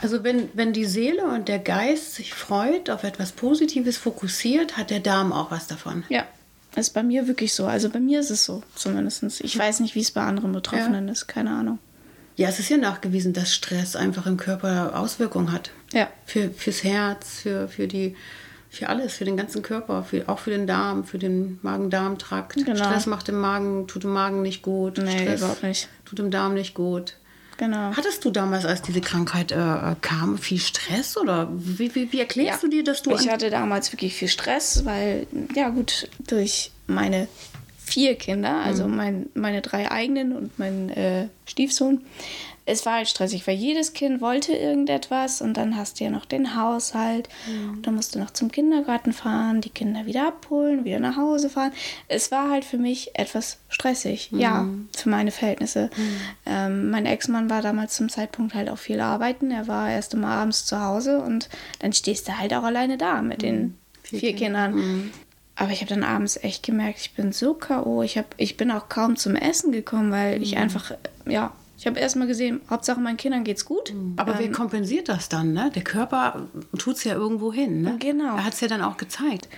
Also 0.00 0.24
wenn, 0.24 0.48
wenn 0.54 0.72
die 0.72 0.84
Seele 0.86 1.24
und 1.24 1.48
der 1.48 1.58
Geist 1.58 2.14
sich 2.14 2.32
freut, 2.32 2.88
auf 2.88 3.04
etwas 3.04 3.32
Positives 3.32 3.96
fokussiert, 3.98 4.76
hat 4.78 4.90
der 4.90 5.00
Darm 5.00 5.32
auch 5.32 5.50
was 5.50 5.66
davon. 5.66 6.04
Ja, 6.08 6.24
ist 6.74 6.94
bei 6.94 7.02
mir 7.02 7.26
wirklich 7.28 7.52
so. 7.54 7.66
Also 7.66 7.90
bei 7.90 8.00
mir 8.00 8.20
ist 8.20 8.30
es 8.30 8.44
so, 8.44 8.62
zumindest. 8.74 9.22
Ich 9.40 9.58
weiß 9.58 9.80
nicht, 9.80 9.94
wie 9.94 10.00
es 10.00 10.10
bei 10.10 10.22
anderen 10.22 10.52
Betroffenen 10.52 11.08
ist, 11.08 11.26
keine 11.26 11.50
Ahnung. 11.50 11.78
Ja, 12.36 12.48
es 12.48 12.58
ist 12.58 12.68
ja 12.68 12.76
nachgewiesen, 12.76 13.32
dass 13.32 13.54
Stress 13.54 13.94
einfach 13.96 14.26
im 14.26 14.36
Körper 14.36 14.98
Auswirkungen 14.98 15.52
hat. 15.52 15.70
Ja. 15.92 16.08
Für, 16.26 16.50
fürs 16.50 16.82
Herz, 16.82 17.40
für, 17.42 17.68
für 17.68 17.86
die 17.86 18.16
für 18.74 18.88
alles, 18.88 19.14
für 19.14 19.24
den 19.24 19.36
ganzen 19.36 19.62
Körper, 19.62 20.02
für, 20.02 20.28
auch 20.28 20.40
für 20.40 20.50
den 20.50 20.66
Darm, 20.66 21.04
für 21.04 21.18
den 21.18 21.60
Magen-Darm-Trakt. 21.62 22.56
Genau. 22.56 22.76
Stress 22.76 23.06
macht 23.06 23.28
dem 23.28 23.38
Magen, 23.38 23.86
tut 23.86 24.02
dem 24.02 24.12
Magen 24.12 24.42
nicht 24.42 24.62
gut. 24.62 24.98
Nee, 24.98 25.16
Stress 25.16 25.40
überhaupt 25.40 25.62
nicht. 25.62 25.88
tut 26.04 26.18
dem 26.18 26.32
Darm 26.32 26.54
nicht 26.54 26.74
gut. 26.74 27.14
Genau. 27.56 27.92
Hattest 27.96 28.24
du 28.24 28.30
damals, 28.30 28.64
als 28.64 28.82
diese 28.82 29.00
Krankheit 29.00 29.52
äh, 29.52 29.94
kam, 30.00 30.38
viel 30.38 30.58
Stress 30.58 31.16
oder 31.16 31.48
wie, 31.52 31.94
wie, 31.94 32.12
wie 32.12 32.18
erklärst 32.18 32.64
du 32.64 32.68
dir, 32.68 32.82
dass 32.82 33.02
du 33.02 33.12
Ich 33.12 33.28
hatte 33.28 33.48
damals 33.48 33.92
wirklich 33.92 34.14
viel 34.14 34.28
Stress, 34.28 34.84
weil, 34.84 35.28
ja 35.54 35.68
gut, 35.68 36.08
durch 36.26 36.72
meine 36.88 37.28
vier 37.94 38.16
Kinder, 38.16 38.56
also 38.56 38.88
Mhm. 38.88 38.96
mein, 38.96 39.26
meine 39.34 39.60
drei 39.62 39.88
eigenen 39.90 40.32
und 40.36 40.58
mein 40.58 40.90
äh, 40.90 41.28
Stiefsohn, 41.46 42.00
es 42.66 42.86
war 42.86 42.94
halt 42.94 43.08
stressig, 43.08 43.46
weil 43.46 43.56
jedes 43.56 43.92
Kind 43.92 44.20
wollte 44.22 44.52
irgendetwas 44.54 45.42
und 45.42 45.54
dann 45.58 45.76
hast 45.76 46.00
du 46.00 46.04
ja 46.04 46.10
noch 46.10 46.24
den 46.24 46.56
Haushalt, 46.56 47.28
Mhm. 47.46 47.82
dann 47.82 47.94
musst 47.94 48.14
du 48.14 48.18
noch 48.18 48.30
zum 48.32 48.50
Kindergarten 48.50 49.12
fahren, 49.12 49.60
die 49.60 49.68
Kinder 49.70 50.06
wieder 50.06 50.26
abholen, 50.26 50.84
wieder 50.84 50.98
nach 50.98 51.16
Hause 51.16 51.50
fahren. 51.50 51.72
Es 52.08 52.30
war 52.32 52.50
halt 52.50 52.64
für 52.64 52.78
mich 52.78 53.10
etwas 53.18 53.58
stressig, 53.68 54.30
ja, 54.32 54.62
Mhm. 54.62 54.88
für 54.96 55.08
meine 55.10 55.30
Verhältnisse. 55.30 55.90
Ähm, 56.46 56.90
mein 56.90 57.06
Ex-Mann 57.06 57.48
war 57.50 57.62
damals 57.62 57.94
zum 57.96 58.08
Zeitpunkt 58.08 58.54
halt 58.54 58.68
auch 58.70 58.78
viel 58.78 59.00
arbeiten, 59.00 59.50
er 59.50 59.68
war 59.68 59.90
erst 59.90 60.14
immer 60.14 60.28
abends 60.28 60.64
zu 60.64 60.80
Hause 60.82 61.20
und 61.20 61.48
dann 61.80 61.92
stehst 61.92 62.26
du 62.28 62.38
halt 62.38 62.54
auch 62.54 62.64
alleine 62.64 62.96
da 62.98 63.22
mit 63.22 63.42
den 63.42 63.60
Mhm. 63.62 63.74
Vier 64.06 64.20
vier, 64.20 64.36
Kinder. 64.36 64.68
Aber 65.56 65.70
ich 65.70 65.80
habe 65.80 65.88
dann 65.90 66.02
abends 66.02 66.36
echt 66.42 66.64
gemerkt, 66.64 66.98
ich 67.00 67.12
bin 67.14 67.32
so 67.32 67.54
K.O. 67.54 68.02
Ich, 68.02 68.18
hab, 68.18 68.34
ich 68.38 68.56
bin 68.56 68.70
auch 68.70 68.88
kaum 68.88 69.16
zum 69.16 69.36
Essen 69.36 69.70
gekommen, 69.72 70.10
weil 70.10 70.36
Mhm. 70.38 70.42
ich 70.42 70.56
einfach, 70.56 70.92
ja, 71.26 71.52
ich 71.78 71.86
habe 71.86 71.98
erst 72.00 72.16
mal 72.16 72.26
gesehen, 72.26 72.60
Hauptsache 72.70 73.00
meinen 73.00 73.16
Kindern 73.16 73.44
geht's 73.44 73.64
gut. 73.64 73.92
Aber 74.16 74.38
wer 74.38 74.50
kompensiert 74.50 75.08
das 75.08 75.28
dann? 75.28 75.52
Ne? 75.52 75.70
Der 75.74 75.82
Körper 75.84 76.48
tut 76.78 76.96
es 76.96 77.04
ja 77.04 77.14
irgendwo 77.14 77.52
hin. 77.52 77.82
Ne? 77.82 77.96
Genau. 78.00 78.36
Er 78.36 78.44
hat 78.44 78.54
es 78.54 78.60
ja 78.60 78.68
dann 78.68 78.80
auch 78.82 78.96
gezeigt. 78.96 79.48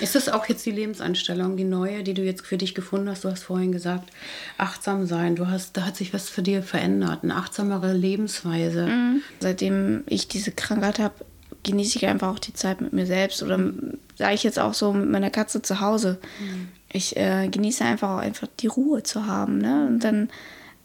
Ist 0.00 0.14
das 0.14 0.30
auch 0.30 0.46
jetzt 0.46 0.64
die 0.64 0.70
Lebenseinstellung, 0.70 1.58
die 1.58 1.64
neue, 1.64 2.02
die 2.02 2.14
du 2.14 2.22
jetzt 2.22 2.46
für 2.46 2.56
dich 2.56 2.74
gefunden 2.74 3.10
hast? 3.10 3.24
Du 3.24 3.28
hast 3.30 3.42
vorhin 3.42 3.70
gesagt, 3.70 4.08
achtsam 4.56 5.04
sein. 5.06 5.36
Du 5.36 5.48
hast, 5.48 5.76
da 5.76 5.84
hat 5.84 5.96
sich 5.96 6.14
was 6.14 6.30
für 6.30 6.42
dir 6.42 6.62
verändert, 6.62 7.20
eine 7.22 7.36
achtsamere 7.36 7.92
Lebensweise. 7.92 8.86
Mhm. 8.86 9.22
Seitdem 9.40 10.04
ich 10.06 10.26
diese 10.28 10.52
Krankheit 10.52 10.98
habe, 10.98 11.14
genieße 11.62 11.98
ich 11.98 12.06
einfach 12.06 12.28
auch 12.28 12.38
die 12.38 12.54
Zeit 12.54 12.80
mit 12.80 12.92
mir 12.92 13.06
selbst 13.06 13.42
oder 13.42 13.58
sage 14.16 14.34
ich 14.34 14.42
jetzt 14.42 14.58
auch 14.58 14.74
so 14.74 14.92
mit 14.92 15.08
meiner 15.08 15.30
Katze 15.30 15.62
zu 15.62 15.80
Hause. 15.80 16.18
Ich 16.92 17.16
äh, 17.16 17.48
genieße 17.48 17.84
einfach 17.84 18.16
auch 18.16 18.20
einfach 18.20 18.48
die 18.58 18.66
Ruhe 18.66 19.02
zu 19.02 19.26
haben. 19.26 19.58
Ne? 19.58 19.86
Und 19.86 20.04
dann 20.04 20.28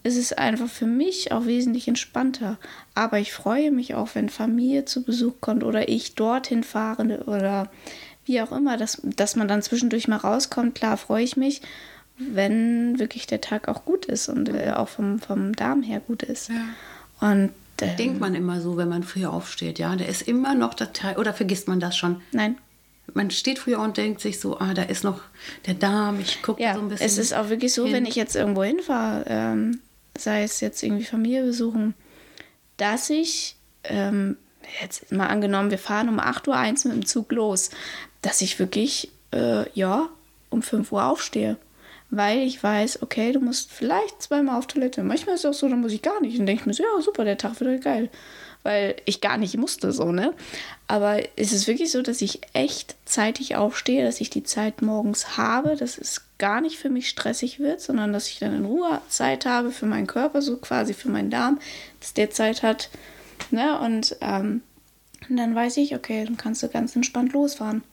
ist 0.03 0.17
es 0.17 0.33
einfach 0.33 0.69
für 0.69 0.85
mich 0.85 1.31
auch 1.31 1.45
wesentlich 1.45 1.87
entspannter. 1.87 2.57
Aber 2.93 3.19
ich 3.19 3.33
freue 3.33 3.71
mich 3.71 3.95
auch, 3.95 4.09
wenn 4.13 4.29
Familie 4.29 4.85
zu 4.85 5.03
Besuch 5.03 5.33
kommt 5.41 5.63
oder 5.63 5.89
ich 5.89 6.13
dorthin 6.13 6.63
fahre 6.63 7.23
oder 7.25 7.71
wie 8.25 8.41
auch 8.41 8.51
immer, 8.51 8.77
dass, 8.77 9.01
dass 9.03 9.35
man 9.35 9.47
dann 9.47 9.63
zwischendurch 9.63 10.07
mal 10.07 10.17
rauskommt. 10.17 10.75
Klar 10.75 10.97
freue 10.97 11.23
ich 11.23 11.37
mich, 11.37 11.61
wenn 12.17 12.99
wirklich 12.99 13.25
der 13.27 13.41
Tag 13.41 13.67
auch 13.67 13.83
gut 13.85 14.05
ist 14.05 14.29
und 14.29 14.49
äh, 14.49 14.73
auch 14.75 14.89
vom, 14.89 15.19
vom 15.19 15.53
Darm 15.53 15.81
her 15.81 16.01
gut 16.05 16.23
ist. 16.23 16.49
Ja. 16.49 17.29
Und 17.31 17.51
ähm, 17.81 17.97
Denkt 17.97 18.19
man 18.21 18.35
immer 18.35 18.61
so, 18.61 18.77
wenn 18.77 18.89
man 18.89 19.03
früher 19.03 19.31
aufsteht, 19.33 19.79
ja, 19.79 19.95
der 19.95 20.07
ist 20.07 20.21
immer 20.23 20.55
noch 20.55 20.73
der 20.73 20.93
Teil, 20.93 21.17
oder 21.17 21.33
vergisst 21.33 21.67
man 21.67 21.79
das 21.79 21.97
schon? 21.97 22.21
Nein. 22.31 22.57
Man 23.13 23.29
steht 23.31 23.59
früher 23.59 23.79
und 23.79 23.97
denkt 23.97 24.19
sich 24.21 24.39
so, 24.39 24.57
ah, 24.59 24.73
da 24.73 24.83
ist 24.83 25.03
noch 25.03 25.21
der 25.67 25.75
Darm, 25.75 26.19
ich 26.19 26.41
gucke 26.41 26.61
Ja, 26.63 26.73
so 26.73 26.79
ein 26.81 26.89
bisschen. 26.89 27.05
es 27.05 27.17
ist 27.17 27.33
auch 27.33 27.49
wirklich 27.49 27.73
so, 27.73 27.83
hin. 27.85 27.93
wenn 27.93 28.05
ich 28.05 28.15
jetzt 28.15 28.35
irgendwo 28.35 28.63
hinfahre, 28.63 29.25
ähm, 29.27 29.79
sei 30.17 30.43
es 30.43 30.59
jetzt 30.61 30.81
irgendwie 30.81 31.05
Familie 31.05 31.43
besuchen, 31.43 31.93
dass 32.77 33.09
ich, 33.09 33.55
ähm, 33.83 34.37
jetzt 34.81 35.11
mal 35.11 35.27
angenommen, 35.27 35.69
wir 35.69 35.77
fahren 35.77 36.09
um 36.09 36.19
8.01 36.19 36.85
Uhr 36.85 36.93
mit 36.93 37.03
dem 37.03 37.05
Zug 37.05 37.31
los, 37.31 37.69
dass 38.21 38.41
ich 38.41 38.57
wirklich, 38.57 39.11
äh, 39.31 39.69
ja, 39.77 40.09
um 40.49 40.61
5 40.63 40.91
Uhr 40.91 41.03
aufstehe. 41.05 41.57
Weil 42.11 42.39
ich 42.39 42.61
weiß, 42.61 43.01
okay, 43.01 43.31
du 43.31 43.39
musst 43.39 43.71
vielleicht 43.71 44.21
zweimal 44.21 44.57
auf 44.57 44.67
Toilette. 44.67 45.03
Manchmal 45.03 45.35
ist 45.35 45.43
es 45.43 45.49
auch 45.49 45.57
so, 45.57 45.67
dann 45.67 45.81
muss 45.81 45.91
ich 45.91 46.01
gar 46.01 46.21
nicht. 46.21 46.39
Und 46.39 46.45
denke 46.45 46.61
ich 46.61 46.65
mir 46.67 46.73
so, 46.73 46.83
ja, 46.83 47.01
super, 47.01 47.25
der 47.25 47.37
Tag 47.37 47.59
wird 47.59 47.69
halt 47.69 47.83
geil. 47.83 48.09
Weil 48.63 48.95
ich 49.05 49.21
gar 49.21 49.37
nicht 49.37 49.57
musste, 49.57 49.91
so, 49.91 50.11
ne? 50.11 50.33
Aber 50.87 51.19
es 51.35 51.51
ist 51.51 51.67
wirklich 51.67 51.91
so, 51.91 52.01
dass 52.01 52.21
ich 52.21 52.41
echt 52.53 52.95
zeitig 53.05 53.55
aufstehe, 53.55 54.03
dass 54.03 54.21
ich 54.21 54.29
die 54.29 54.43
Zeit 54.43 54.81
morgens 54.81 55.37
habe, 55.37 55.75
dass 55.75 55.97
es 55.97 56.21
gar 56.37 56.61
nicht 56.61 56.77
für 56.77 56.89
mich 56.89 57.09
stressig 57.09 57.59
wird, 57.59 57.81
sondern 57.81 58.13
dass 58.13 58.27
ich 58.27 58.39
dann 58.39 58.55
in 58.55 58.65
Ruhe 58.65 59.01
Zeit 59.07 59.45
habe 59.45 59.71
für 59.71 59.85
meinen 59.85 60.07
Körper, 60.07 60.41
so 60.41 60.57
quasi 60.57 60.93
für 60.93 61.09
meinen 61.09 61.29
Darm, 61.29 61.59
dass 61.99 62.13
der 62.13 62.31
Zeit 62.31 62.63
hat. 62.63 62.89
Ne? 63.51 63.79
Und, 63.79 64.17
ähm, 64.21 64.61
und 65.29 65.37
dann 65.37 65.55
weiß 65.55 65.77
ich, 65.77 65.95
okay, 65.95 66.23
dann 66.25 66.37
kannst 66.37 66.63
du 66.63 66.69
ganz 66.69 66.95
entspannt 66.95 67.33
losfahren. 67.33 67.83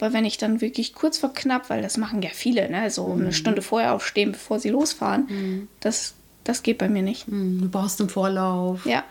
Aber 0.00 0.12
wenn 0.12 0.24
ich 0.24 0.38
dann 0.38 0.60
wirklich 0.60 0.92
kurz 0.92 1.18
vor 1.18 1.32
knapp, 1.32 1.70
weil 1.70 1.80
das 1.82 1.96
machen 1.96 2.20
ja 2.22 2.30
viele, 2.32 2.68
ne? 2.70 2.90
so 2.90 3.12
eine 3.12 3.32
Stunde 3.32 3.62
vorher 3.62 3.94
aufstehen, 3.94 4.32
bevor 4.32 4.58
sie 4.58 4.68
losfahren, 4.70 5.68
das, 5.80 6.14
das 6.42 6.62
geht 6.62 6.78
bei 6.78 6.88
mir 6.88 7.02
nicht. 7.02 7.26
Hm, 7.26 7.60
Du 7.62 7.68
brauchst 7.68 8.00
einen 8.00 8.10
Vorlauf. 8.10 8.84
Ja. 8.86 9.04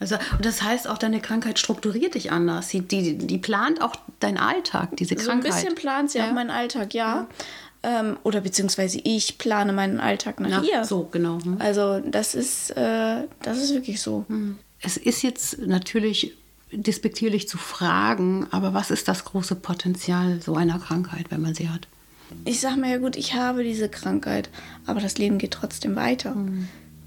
Also, 0.00 0.14
und 0.36 0.44
das 0.46 0.62
heißt 0.62 0.88
auch, 0.88 0.96
deine 0.96 1.20
Krankheit 1.20 1.58
strukturiert 1.58 2.14
dich 2.14 2.30
anders. 2.30 2.68
Die, 2.68 2.80
die, 2.82 3.18
die 3.18 3.38
plant 3.38 3.82
auch 3.82 3.96
deinen 4.20 4.38
Alltag, 4.38 4.96
diese 4.96 5.16
So 5.18 5.22
ein 5.30 5.40
Krankheit. 5.40 5.52
bisschen 5.62 5.74
plant 5.74 6.12
sie 6.12 6.18
Ja. 6.18 6.28
auch 6.28 6.32
meinen 6.32 6.50
Alltag, 6.50 6.94
ja. 6.94 7.26
Ähm, 7.82 8.16
oder 8.22 8.40
beziehungsweise 8.40 9.00
ich 9.02 9.38
plane 9.38 9.72
meinen 9.72 9.98
Alltag 9.98 10.38
nach 10.40 10.48
Na, 10.48 10.62
ihr. 10.62 10.84
So, 10.84 11.08
genau. 11.10 11.38
Hm. 11.42 11.56
Also 11.58 11.98
das 12.00 12.36
ist, 12.36 12.70
äh, 12.76 13.24
das 13.42 13.58
ist 13.58 13.74
wirklich 13.74 14.00
so. 14.00 14.24
Es 14.80 14.96
ist 14.96 15.22
jetzt 15.22 15.58
natürlich 15.58 16.34
despektierlich 16.72 17.48
zu 17.48 17.58
fragen, 17.58 18.46
aber 18.50 18.74
was 18.74 18.90
ist 18.90 19.08
das 19.08 19.24
große 19.24 19.56
Potenzial 19.56 20.40
so 20.42 20.54
einer 20.54 20.78
Krankheit, 20.78 21.26
wenn 21.30 21.40
man 21.40 21.54
sie 21.54 21.68
hat? 21.68 21.88
Ich 22.44 22.60
sag 22.60 22.76
mir 22.76 22.90
ja 22.90 22.98
gut, 22.98 23.16
ich 23.16 23.34
habe 23.34 23.64
diese 23.64 23.88
Krankheit, 23.88 24.50
aber 24.86 25.00
das 25.00 25.16
Leben 25.18 25.38
geht 25.38 25.52
trotzdem 25.52 25.96
weiter 25.96 26.36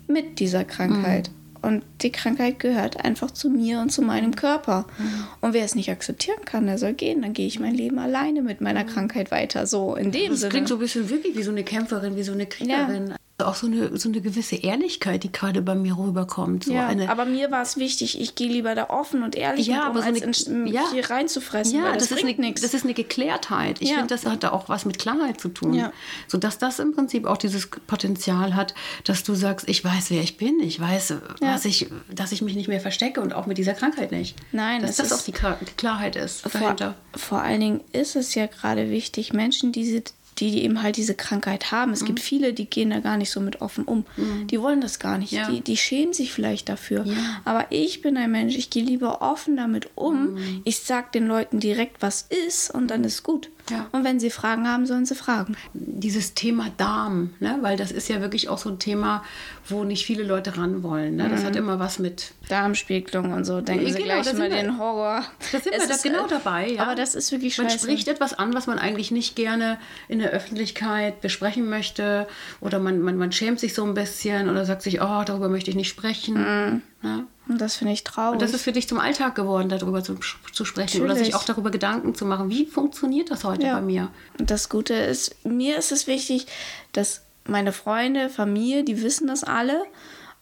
mit 0.07 0.39
dieser 0.39 0.63
Krankheit. 0.63 1.29
Und 1.61 1.83
die 2.01 2.11
Krankheit 2.11 2.57
gehört 2.57 3.05
einfach 3.05 3.29
zu 3.29 3.49
mir 3.49 3.81
und 3.81 3.91
zu 3.91 4.01
meinem 4.01 4.35
Körper. 4.35 4.87
Mhm. 4.97 5.27
Und 5.41 5.53
wer 5.53 5.63
es 5.63 5.75
nicht 5.75 5.91
akzeptieren 5.91 6.43
kann, 6.43 6.65
der 6.65 6.79
soll 6.79 6.93
gehen. 6.93 7.21
Dann 7.21 7.33
gehe 7.33 7.45
ich 7.45 7.59
mein 7.59 7.75
Leben 7.75 7.99
alleine 7.99 8.41
mit 8.41 8.61
meiner 8.61 8.83
Krankheit 8.83 9.29
weiter. 9.29 9.67
So 9.67 9.95
in 9.95 10.11
dem 10.11 10.31
das 10.31 10.39
Sinne. 10.39 10.49
Das 10.49 10.49
klingt 10.49 10.67
so 10.67 10.75
ein 10.75 10.79
bisschen 10.79 11.09
wirklich 11.11 11.37
wie 11.37 11.43
so 11.43 11.51
eine 11.51 11.63
Kämpferin, 11.63 12.15
wie 12.15 12.23
so 12.23 12.31
eine 12.31 12.47
Kriegerin. 12.47 13.09
Ja 13.09 13.15
auch 13.47 13.55
so 13.55 13.67
eine, 13.67 13.97
so 13.97 14.09
eine 14.09 14.21
gewisse 14.21 14.55
Ehrlichkeit, 14.55 15.23
die 15.23 15.31
gerade 15.31 15.61
bei 15.61 15.75
mir 15.75 15.97
rüberkommt. 15.97 16.65
So 16.65 16.73
ja, 16.73 16.87
eine, 16.87 17.09
aber 17.09 17.25
mir 17.25 17.51
war 17.51 17.61
es 17.61 17.77
wichtig, 17.77 18.19
ich 18.19 18.35
gehe 18.35 18.49
lieber 18.49 18.75
da 18.75 18.89
offen 18.89 19.23
und 19.23 19.35
ehrlich 19.35 19.67
ja, 19.67 19.77
mit 19.77 19.85
aber 19.85 19.99
um, 19.99 20.15
so 20.15 20.25
als 20.25 20.47
eine, 20.47 20.57
in, 20.67 20.73
ja, 20.73 20.81
hier 20.91 21.09
reinzufressen, 21.09 21.75
ja, 21.79 21.93
das, 21.93 22.09
das, 22.09 22.19
ist 22.19 22.25
eine, 22.25 22.53
das 22.53 22.73
ist 22.73 22.83
eine 22.83 22.93
Geklärtheit. 22.93 23.81
Ich 23.81 23.89
Ja. 23.89 23.95
finde, 23.97 24.13
das 24.13 24.25
hat 24.25 24.43
da 24.43 24.51
auch 24.51 24.69
was 24.69 24.85
mit 24.85 24.99
Klarheit 24.99 25.39
zu 25.39 25.49
tun. 25.49 25.73
Ja. 25.73 25.91
Sodass 26.27 26.57
das 26.57 26.79
im 26.79 26.93
Prinzip 26.93 27.25
auch 27.25 27.37
dieses 27.37 27.67
Potenzial 27.87 28.55
hat, 28.55 28.73
dass 29.03 29.23
du 29.23 29.33
sagst, 29.33 29.67
ich 29.69 29.83
weiß, 29.83 30.11
wer 30.11 30.21
ich 30.21 30.37
bin, 30.37 30.59
ich 30.59 30.79
weiß, 30.79 31.13
was 31.39 31.65
ich, 31.65 31.87
dass 32.13 32.31
ich 32.31 32.41
mich 32.41 32.55
nicht 32.55 32.67
mehr 32.67 32.79
verstecke 32.81 33.21
und 33.21 33.33
auch 33.33 33.45
mit 33.45 33.57
dieser 33.57 33.73
Krankheit 33.73 34.11
nicht. 34.11 34.35
Nein, 34.51 34.81
dass 34.81 34.97
das 34.97 35.07
ist- 35.07 35.13
auch 35.13 35.23
die, 35.23 35.31
Klar- 35.31 35.57
die 35.61 35.71
Klarheit 35.73 36.15
ist 36.15 36.41
vor, 36.41 36.51
dahinter. 36.61 36.95
vor 37.15 37.41
allen 37.41 37.59
Dingen 37.59 37.81
ist 37.91 38.15
es 38.15 38.35
ja 38.35 38.45
gerade 38.47 38.89
wichtig, 38.89 39.33
Menschen, 39.33 39.71
die, 39.71 39.85
sie- 39.85 40.03
die 40.49 40.63
eben 40.63 40.81
halt 40.81 40.97
diese 40.97 41.13
Krankheit 41.13 41.71
haben. 41.71 41.91
Es 41.91 42.05
gibt 42.05 42.19
viele, 42.19 42.53
die 42.53 42.65
gehen 42.65 42.89
da 42.89 42.99
gar 42.99 43.17
nicht 43.17 43.29
so 43.29 43.39
mit 43.39 43.61
offen 43.61 43.85
um. 43.85 44.05
Die 44.47 44.59
wollen 44.59 44.81
das 44.81 44.99
gar 44.99 45.17
nicht. 45.17 45.31
Ja. 45.31 45.49
Die, 45.49 45.61
die 45.61 45.77
schämen 45.77 46.13
sich 46.13 46.33
vielleicht 46.33 46.69
dafür. 46.69 47.05
Ja. 47.05 47.13
Aber 47.45 47.67
ich 47.69 48.01
bin 48.01 48.17
ein 48.17 48.31
Mensch, 48.31 48.55
ich 48.55 48.69
gehe 48.69 48.83
lieber 48.83 49.21
offen 49.21 49.55
damit 49.55 49.89
um. 49.95 50.37
Ich 50.63 50.79
sag 50.79 51.11
den 51.11 51.27
Leuten 51.27 51.59
direkt, 51.59 52.01
was 52.01 52.27
ist 52.47 52.73
und 52.73 52.87
dann 52.89 53.03
ist 53.03 53.23
gut. 53.23 53.49
Ja. 53.69 53.87
Und 53.91 54.03
wenn 54.03 54.19
sie 54.19 54.29
Fragen 54.29 54.67
haben, 54.67 54.85
sollen 54.85 55.05
sie 55.05 55.15
fragen. 55.15 55.55
dieses 55.73 56.33
Thema 56.33 56.67
Darm, 56.77 57.31
ne? 57.39 57.57
weil 57.61 57.77
das 57.77 57.91
ist 57.91 58.09
ja 58.09 58.21
wirklich 58.21 58.49
auch 58.49 58.57
so 58.57 58.69
ein 58.69 58.79
Thema, 58.79 59.23
wo 59.69 59.83
nicht 59.83 60.05
viele 60.05 60.23
Leute 60.23 60.57
ran 60.57 60.83
wollen. 60.83 61.15
Ne? 61.15 61.29
Das 61.29 61.43
hat 61.43 61.55
immer 61.55 61.79
was 61.79 61.99
mit. 61.99 62.33
Darmspiegelung 62.49 63.31
und 63.33 63.45
so, 63.45 63.61
denken 63.61 63.85
Ja, 63.85 63.93
sie 63.93 64.01
genau, 64.01 64.21
gleich 64.21 64.33
immer 64.33 64.49
den 64.49 64.77
Horror. 64.77 65.23
Da 65.51 65.59
sind 65.59 65.73
Es 65.73 65.81
wir 65.83 65.87
da 65.87 65.93
ist, 65.95 66.03
genau 66.03 66.25
äh, 66.25 66.29
dabei. 66.29 66.69
Ja? 66.71 66.81
Aber 66.83 66.95
das 66.95 67.15
ist 67.15 67.31
wirklich 67.31 67.57
Man 67.57 67.69
scheiße. 67.69 67.79
spricht 67.85 68.07
etwas 68.07 68.33
an, 68.33 68.53
was 68.53 68.67
man 68.67 68.79
eigentlich 68.79 69.11
nicht 69.11 69.35
gerne 69.35 69.77
in 70.07 70.19
der 70.19 70.31
Öffentlichkeit 70.31 71.21
besprechen 71.21 71.69
möchte. 71.69 72.27
Oder 72.59 72.79
man, 72.79 73.01
man, 73.01 73.17
man 73.17 73.31
schämt 73.31 73.59
sich 73.59 73.73
so 73.73 73.83
ein 73.85 73.93
bisschen 73.93 74.49
oder 74.49 74.65
sagt 74.65 74.81
sich, 74.81 75.01
oh, 75.01 75.23
darüber 75.25 75.49
möchte 75.49 75.69
ich 75.69 75.75
nicht 75.77 75.89
sprechen. 75.89 76.81
Ja? 77.03 77.25
Und 77.47 77.59
das 77.59 77.75
finde 77.75 77.93
ich 77.93 78.03
traurig. 78.03 78.33
Und 78.33 78.41
das 78.41 78.53
ist 78.53 78.61
für 78.63 78.71
dich 78.71 78.87
zum 78.87 78.99
Alltag 78.99 79.35
geworden, 79.35 79.69
darüber 79.69 80.03
zu, 80.03 80.17
zu 80.53 80.65
sprechen 80.65 81.01
oder 81.01 81.09
Natürlich. 81.09 81.27
sich 81.27 81.35
auch 81.35 81.43
darüber 81.43 81.71
Gedanken 81.71 82.15
zu 82.15 82.25
machen. 82.25 82.49
Wie 82.49 82.65
funktioniert 82.65 83.31
das 83.31 83.43
heute 83.43 83.65
Ja. 83.67 83.75
bei 83.75 83.81
mir? 83.81 84.09
Und 84.39 84.51
das 84.51 84.69
Gute 84.69 84.93
ist, 84.93 85.35
mir 85.45 85.77
ist 85.77 85.91
es 85.91 86.07
wichtig, 86.07 86.47
dass 86.93 87.21
meine 87.45 87.73
Freunde, 87.73 88.29
Familie, 88.29 88.83
die 88.83 89.01
wissen 89.01 89.27
das 89.27 89.43
alle. 89.43 89.83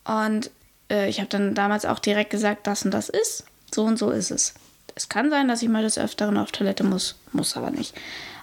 Und 0.04 0.52
äh, 0.92 1.10
ich 1.10 1.20
habe 1.20 1.30
dann 1.30 1.56
damals 1.56 1.86
auch 1.86 2.00
direkt 2.00 2.30
gesagt, 2.30 2.68
das 2.68 2.84
und 2.84 2.92
das 2.94 3.10
ist. 3.10 3.46
So 3.74 3.84
und 3.84 3.98
so 3.98 4.10
ist 4.12 4.32
es. 4.32 4.54
Es 4.96 5.08
kann 5.08 5.30
sein, 5.30 5.48
dass 5.48 5.62
ich 5.62 5.70
mal 5.70 5.84
des 5.84 5.98
Öfteren 5.98 6.38
auf 6.38 6.52
Toilette 6.52 6.84
muss. 6.84 7.16
Muss 7.32 7.56
aber 7.56 7.72
nicht. 7.72 7.94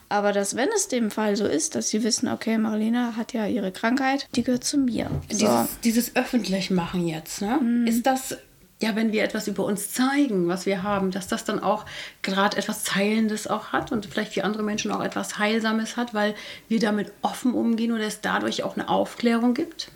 Aber 0.09 0.33
dass, 0.33 0.57
wenn 0.57 0.69
es 0.75 0.89
dem 0.89 1.11
Fall 1.11 1.37
so 1.37 1.47
ist, 1.47 1.75
dass 1.75 1.89
sie 1.89 2.05
wissen, 2.05 2.29
okay, 2.29 2.59
Marilena 2.59 3.17
hat 3.17 3.33
ja 3.33 3.47
ihre 3.47 3.73
Krankheit, 3.73 4.29
die 4.35 4.43
gehört 4.43 4.65
zu 4.65 4.79
mir. 4.79 5.11
So. 5.31 5.39
Dieses, 5.39 5.81
dieses 5.83 6.17
öffentlich 6.17 6.71
machen 6.71 7.07
jetzt, 7.07 7.43
ne? 7.43 7.85
Ist 7.87 8.07
das, 8.07 8.37
ja, 8.81 8.95
wenn 8.95 9.13
wir 9.13 9.25
etwas 9.25 9.49
über 9.49 9.65
uns 9.65 9.93
zeigen, 9.93 10.49
was 10.49 10.67
wir 10.67 10.83
haben, 10.83 11.11
dass 11.11 11.27
das 11.27 11.45
dann 11.45 11.61
auch 11.61 11.87
gerade 12.23 12.57
etwas 12.57 12.95
Heilendes 12.95 13.47
auch 13.47 13.73
hat 13.73 13.91
und 13.91 14.07
vielleicht 14.07 14.35
für 14.35 14.45
andere 14.45 14.63
Menschen 14.63 14.91
auch 14.93 15.03
etwas 15.03 15.39
Heilsames 15.39 15.97
hat, 15.97 16.15
weil 16.15 16.35
wir 16.69 16.79
damit 16.79 17.13
offen 17.23 17.55
umgehen 17.55 17.93
oder 17.93 18.05
es 18.05 18.21
dadurch 18.21 18.63
auch 18.63 18.77
eine 18.77 18.89
Aufklärung 18.89 19.55
gibt? 19.55 19.91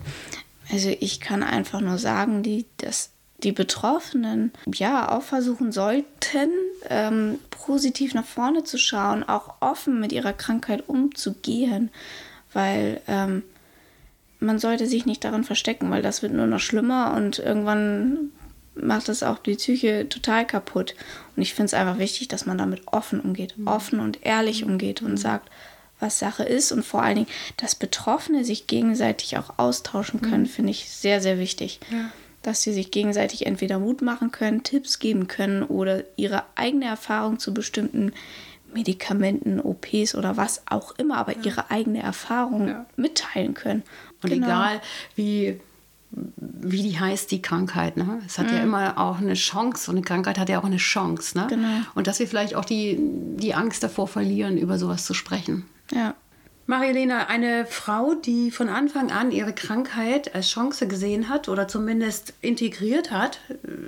Also 0.73 0.89
ich 1.01 1.21
kann 1.21 1.43
einfach 1.43 1.81
nur 1.81 1.99
sagen, 1.99 2.43
die, 2.43 2.67
dass 2.79 3.11
die 3.43 3.53
Betroffenen 3.53 4.53
ja 4.73 5.11
auch 5.11 5.23
versuchen 5.23 5.73
sollten, 5.73 6.51
ähm, 6.89 7.39
positiv 7.51 8.15
nach 8.15 8.25
vorne 8.25 8.65
zu 8.65 8.79
schauen, 8.79 9.23
auch 9.23 9.55
offen 9.61 10.01
mit 10.01 10.13
ihrer 10.13 10.33
Krankheit 10.33 10.89
umzugehen, 10.89 11.91
weil 12.53 13.01
ähm, 13.07 13.43
man 14.41 14.59
sollte 14.59 14.87
sich 14.87 15.07
nicht 15.07 15.25
darin 15.25 15.45
verstecken, 15.45 15.91
weil 15.91 16.03
das 16.03 16.23
wird 16.23 16.33
nur 16.33 16.47
noch 16.47 16.61
schlimmer 16.61 17.15
und 17.15 17.39
irgendwann 17.39 18.31
macht 18.75 19.09
das 19.09 19.23
auch 19.23 19.39
die 19.39 19.57
Psyche 19.57 20.09
total 20.09 20.47
kaputt. 20.47 20.95
Und 21.37 21.43
ich 21.43 21.55
finde 21.55 21.67
es 21.67 21.75
einfach 21.75 21.99
wichtig, 21.99 22.29
dass 22.29 22.47
man 22.47 22.59
damit 22.59 22.83
offen 22.87 23.21
umgeht, 23.21 23.55
offen 23.67 24.01
und 24.01 24.25
ehrlich 24.25 24.65
umgeht 24.65 25.03
und 25.03 25.17
sagt, 25.17 25.51
was 25.99 26.19
Sache 26.19 26.45
ist 26.45 26.73
und 26.73 26.85
vor 26.85 27.03
allen 27.03 27.17
Dingen, 27.17 27.29
dass 27.59 27.75
Betroffene 27.75 28.45
sich 28.45 28.67
gegenseitig 28.67 29.37
auch 29.37 29.59
austauschen 29.59 30.23
können, 30.23 30.47
finde 30.47 30.71
ich 30.71 30.91
sehr, 30.91 31.21
sehr 31.21 31.39
wichtig. 31.39 31.79
Dass 32.43 32.63
sie 32.63 32.73
sich 32.73 32.91
gegenseitig 32.91 33.47
entweder 33.47 33.79
Mut 33.79 34.01
machen 34.03 34.33
können, 34.33 34.63
Tipps 34.63 34.99
geben 34.99 35.29
können 35.29 35.63
oder 35.63 36.05
ihre 36.17 36.45
eigene 36.57 36.87
Erfahrung 36.87 37.39
zu 37.39 37.53
bestimmten 37.53 38.13
Medikamenten, 38.73 39.61
OPs 39.61 40.15
oder 40.15 40.37
was 40.37 40.63
auch 40.67 40.93
immer, 40.97 41.19
aber 41.19 41.35
ihre 41.45 41.71
eigene 41.71 42.03
Erfahrung 42.03 42.69
Ja. 42.69 42.87
mitteilen 42.97 43.55
können. 43.55 43.83
Und 44.23 44.31
Genau. 44.31 44.47
egal, 44.47 44.81
wie, 45.17 45.61
wie 46.13 46.83
die 46.83 46.99
heißt, 46.99 47.31
die 47.31 47.43
Krankheit. 47.43 47.97
Ne? 47.97 48.21
Es 48.27 48.39
hat 48.39 48.51
ja 48.51 48.59
immer 48.61 48.97
auch 48.99 49.19
eine 49.19 49.35
Chance 49.35 49.91
und 49.91 49.97
eine 49.99 50.05
Krankheit 50.05 50.39
hat 50.39 50.49
ja 50.49 50.61
auch 50.61 50.65
eine 50.65 50.77
Chance. 50.79 51.37
Ne? 51.37 51.47
Genau. 51.49 51.69
Und 51.95 52.07
dass 52.07 52.21
wir 52.21 52.27
vielleicht 52.29 52.55
auch 52.55 52.65
die, 52.65 52.97
die 53.37 53.55
Angst 53.55 53.83
davor 53.83 54.09
verlieren, 54.09 54.57
über 54.57 54.79
sowas 54.79 55.05
zu 55.05 55.15
sprechen. 55.15 55.67
Ja. 55.93 56.15
Marielena, 56.71 57.27
eine 57.27 57.67
Frau, 57.67 58.15
die 58.15 58.53
von 58.53 58.69
Anfang 58.69 59.11
an 59.11 59.33
ihre 59.33 59.53
Krankheit 59.53 60.37
als 60.37 60.51
Chance 60.51 60.87
gesehen 60.87 61.29
hat 61.29 61.49
oder 61.49 61.67
zumindest 61.67 62.33
integriert 62.43 63.11
hat. 63.11 63.41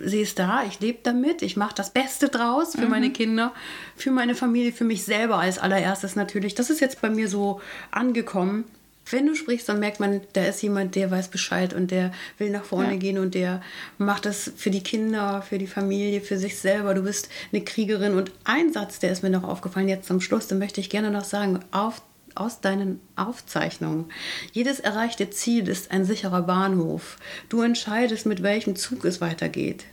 Sie 0.05 0.21
ist 0.21 0.41
da, 0.41 0.65
ich 0.67 0.81
lebe 0.81 0.99
damit, 1.05 1.43
ich 1.43 1.57
mache 1.57 1.77
das 1.77 1.91
Beste 1.91 2.29
draus 2.29 2.75
für 2.75 2.89
meine 2.89 3.11
Kinder, 3.11 3.53
für 3.95 4.11
meine 4.11 4.35
Familie, 4.35 4.73
für 4.73 4.85
mich 4.85 5.05
selber 5.05 5.39
als 5.39 5.59
allererstes 5.61 6.17
natürlich. 6.17 6.57
Das 6.57 6.71
ist 6.71 6.81
jetzt 6.81 7.01
bei 7.01 7.09
mir 7.09 7.29
so 7.29 7.61
angekommen. 7.93 8.65
Wenn 9.09 9.27
du 9.27 9.37
sprichst, 9.37 9.69
dann 9.69 9.79
merkt 9.79 10.01
man, 10.01 10.21
da 10.33 10.45
ist 10.45 10.61
jemand, 10.63 10.97
der 10.97 11.09
weiß 11.09 11.29
Bescheid 11.29 11.75
und 11.75 11.93
der 11.93 12.11
will 12.39 12.51
nach 12.51 12.65
vorne 12.65 12.95
Ja. 12.95 12.99
gehen 12.99 13.19
und 13.19 13.35
der 13.35 13.63
macht 13.99 14.27
das 14.27 14.51
für 14.57 14.71
die 14.71 14.83
Kinder, 14.83 15.43
für 15.43 15.59
die 15.59 15.67
Familie, 15.69 16.21
für 16.21 16.37
sich 16.37 16.59
selber. 16.59 16.95
Du 16.95 17.03
bist 17.03 17.29
eine 17.53 17.63
Kriegerin. 17.63 18.15
Und 18.15 18.33
ein 18.43 18.73
Satz, 18.73 18.99
der 18.99 19.13
ist 19.13 19.23
mir 19.23 19.31
noch 19.31 19.45
aufgefallen 19.45 19.89
jetzt 19.89 20.09
zum 20.09 20.21
Schluss, 20.21 20.49
den 20.49 20.59
möchte 20.59 20.81
ich 20.81 20.91
gerne 20.91 21.13
noch 21.13 21.25
sagen. 21.25 21.61
Auf 21.71 22.03
aus 22.37 22.61
deinen 22.61 23.01
Aufzeichnungen. 23.17 24.07
Jedes 24.53 24.81
erreichte 24.81 25.31
Ziel 25.31 25.69
ist 25.69 25.91
ein 25.91 26.05
sicherer 26.05 26.43
Bahnhof. 26.43 27.17
Du 27.49 27.63
entscheidest, 27.63 28.27
mit 28.27 28.43
welchem 28.43 28.77
Zug 28.77 29.05
es 29.05 29.21
weitergeht. 29.21 29.85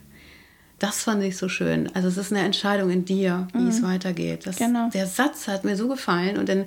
Das 0.80 1.04
fand 1.04 1.23
ich 1.23 1.38
so 1.38 1.49
schön. 1.49 1.93
Also 1.93 2.08
es 2.08 2.17
ist 2.17 2.32
eine 2.32 2.43
Entscheidung 2.43 2.89
in 2.89 3.04
dir, 3.04 3.47
wie 3.54 3.67
es 3.67 3.84
weitergeht. 3.84 4.47
Das, 4.47 4.56
Genau. 4.56 4.89
Der 4.89 5.08
Satz 5.08 5.47
hat 5.47 5.65
mir 5.65 5.75
so 5.75 5.89
gefallen 5.89 6.38
und 6.38 6.47
den 6.47 6.65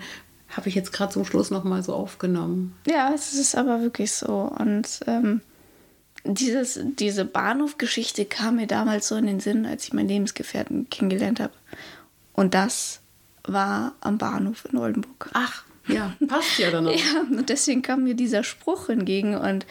habe 0.51 0.69
ich 0.69 0.75
jetzt 0.75 0.93
gerade 0.93 1.13
zum 1.13 1.25
Schluss 1.25 1.51
noch 1.51 1.65
mal 1.65 1.83
so 1.83 1.95
aufgenommen. 1.95 2.75
Ja, 2.87 3.13
es 3.15 3.33
ist 3.33 3.57
aber 3.57 3.81
wirklich 3.81 4.13
so. 4.13 4.53
Und 4.59 5.01
ähm, 5.07 5.41
dieses, 6.25 6.79
diese 6.99 7.25
Bahnhofgeschichte 7.25 8.27
kam 8.27 8.57
mir 8.57 8.67
damals 8.67 9.09
so 9.09 9.17
in 9.17 9.27
den 9.27 9.41
Sinn, 9.41 9.67
als 9.67 9.85
ich 9.85 9.93
meinen 9.93 10.09
Lebensgefährten 10.09 10.89
kennengelernt 10.91 11.41
habe. 11.41 11.55
Und 12.35 12.55
das 12.55 13.01
war 13.45 13.95
am 14.01 14.19
Bahnhof 14.19 14.67
in 14.71 14.79
Oldenburg. 14.79 15.31
Ach, 15.33 15.65
ja, 15.89 16.15
passt 16.29 16.59
ja 16.59 16.71
dann 16.71 16.87
auch. 16.89 16.95
Ja, 16.95 17.23
und 17.31 17.49
deswegen 17.49 17.83
kam 17.83 18.05
mir 18.05 18.15
dieser 18.15 18.45
Spruch 18.45 18.89
entgegen 18.89 19.37
und 19.37 19.67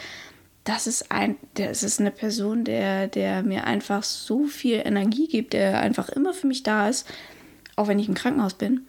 das 0.64 0.86
ist 0.86 1.12
ein, 1.12 1.38
das 1.56 1.82
ist 1.82 2.00
eine 2.00 2.12
Person, 2.12 2.64
der, 2.64 3.08
der 3.08 3.42
mir 3.44 3.66
einfach 3.66 4.04
so 4.04 4.46
viel 4.46 4.82
Energie 4.86 5.28
gibt, 5.28 5.54
der 5.54 5.82
einfach 5.82 6.10
immer 6.10 6.34
für 6.34 6.48
mich 6.48 6.62
da 6.62 6.88
ist, 6.88 7.08
auch 7.76 7.88
wenn 7.88 7.98
ich 7.98 8.08
im 8.08 8.14
Krankenhaus 8.14 8.54
bin 8.54 8.82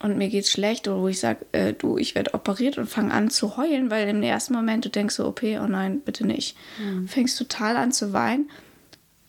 und 0.00 0.18
mir 0.18 0.28
geht's 0.28 0.50
schlecht 0.50 0.88
oder 0.88 1.00
wo 1.00 1.08
ich 1.08 1.20
sage, 1.20 1.46
äh, 1.52 1.72
du, 1.72 1.96
ich 1.96 2.14
werde 2.14 2.34
operiert 2.34 2.76
und 2.76 2.86
fange 2.86 3.12
an 3.12 3.30
zu 3.30 3.56
heulen, 3.56 3.90
weil 3.90 4.08
im 4.08 4.22
ersten 4.22 4.52
Moment 4.52 4.84
du 4.84 4.90
denkst 4.90 5.14
so, 5.14 5.26
OP, 5.26 5.42
oh 5.42 5.66
nein, 5.66 6.00
bitte 6.00 6.26
nicht. 6.26 6.56
Fängst 7.06 7.38
total 7.38 7.76
an 7.76 7.92
zu 7.92 8.12
weinen. 8.12 8.50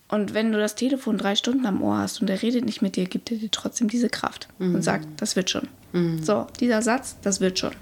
Und 0.08 0.32
wenn 0.34 0.52
du 0.52 0.58
das 0.58 0.74
Telefon 0.74 1.18
drei 1.18 1.36
Stunden 1.36 1.66
am 1.66 1.82
Ohr 1.82 1.98
hast 1.98 2.20
und 2.20 2.28
der 2.28 2.40
redet 2.40 2.64
nicht 2.64 2.80
mit 2.82 2.96
dir, 2.96 3.04
gibt 3.04 3.30
er 3.30 3.36
dir 3.36 3.50
trotzdem 3.50 3.88
diese 3.88 4.08
Kraft 4.08 4.48
und 4.58 4.82
sagt, 4.82 5.06
das 5.20 5.36
wird 5.36 5.50
schon. 5.50 5.68
So, 6.22 6.46
dieser 6.60 6.80
Satz, 6.82 7.16
das 7.22 7.40
wird 7.40 7.58
schon. 7.58 7.72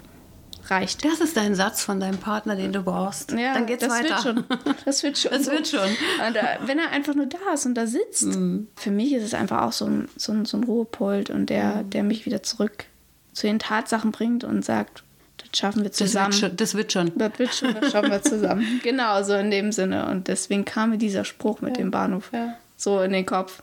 Reicht. 0.69 1.05
Das 1.05 1.21
ist 1.21 1.37
dein 1.37 1.55
Satz 1.55 1.81
von 1.81 2.01
deinem 2.01 2.17
Partner, 2.17 2.57
den 2.57 2.73
du 2.73 2.81
brauchst. 2.81 3.31
Ja, 3.31 3.53
dann 3.53 3.65
geht's 3.67 3.83
das 3.85 3.93
weiter. 3.93 4.09
wird 4.09 4.21
schon. 4.21 4.43
Das 4.83 5.01
wird 5.03 5.17
schon. 5.17 5.31
Das 5.37 5.45
so. 5.45 5.51
wird 5.53 5.67
schon. 5.69 5.79
Und, 6.27 6.35
äh, 6.35 6.41
wenn 6.65 6.77
er 6.77 6.89
einfach 6.91 7.15
nur 7.15 7.27
da 7.27 7.53
ist 7.53 7.65
und 7.65 7.75
da 7.75 7.87
sitzt, 7.87 8.25
Mhm. 8.25 8.67
für 8.75 8.91
mich 8.91 9.13
ist 9.13 9.23
es 9.23 9.33
einfach 9.33 9.61
auch 9.61 9.71
so 9.71 9.85
ein, 9.85 10.09
so 10.17 10.33
ein, 10.33 10.43
so 10.43 10.57
ein 10.57 10.65
Ruhepol 10.65 11.23
und 11.33 11.49
der, 11.49 11.83
Mhm. 11.83 11.89
der 11.91 12.03
mich 12.03 12.25
wieder 12.25 12.43
zurück 12.43 12.83
zu 13.31 13.47
den 13.47 13.59
Tatsachen 13.59 14.11
bringt 14.11 14.43
und 14.43 14.65
sagt, 14.65 15.03
das 15.37 15.59
schaffen 15.59 15.83
wir 15.83 15.89
Das 15.89 15.99
wird, 15.99 16.09
zusammen. 16.09 16.33
schon, 16.33 16.55
das 16.55 16.75
wird 16.75 16.91
schon. 16.91 17.11
Das 17.17 17.39
wird 17.39 17.53
schon, 17.53 17.73
das 17.73 17.91
schaffen 17.91 18.11
wir 18.11 18.21
zusammen. 18.21 18.79
genau, 18.83 19.23
so 19.23 19.33
in 19.33 19.51
dem 19.51 19.71
Sinne. 19.71 20.07
Und 20.07 20.27
deswegen 20.27 20.65
kam 20.65 20.91
mir 20.91 20.97
dieser 20.97 21.25
Spruch 21.25 21.61
mit 21.61 21.77
dem 21.77 21.91
Bahnhof 21.91 22.31
ja. 22.33 22.55
so 22.75 23.01
in 23.01 23.11
den 23.13 23.25
Kopf. 23.25 23.61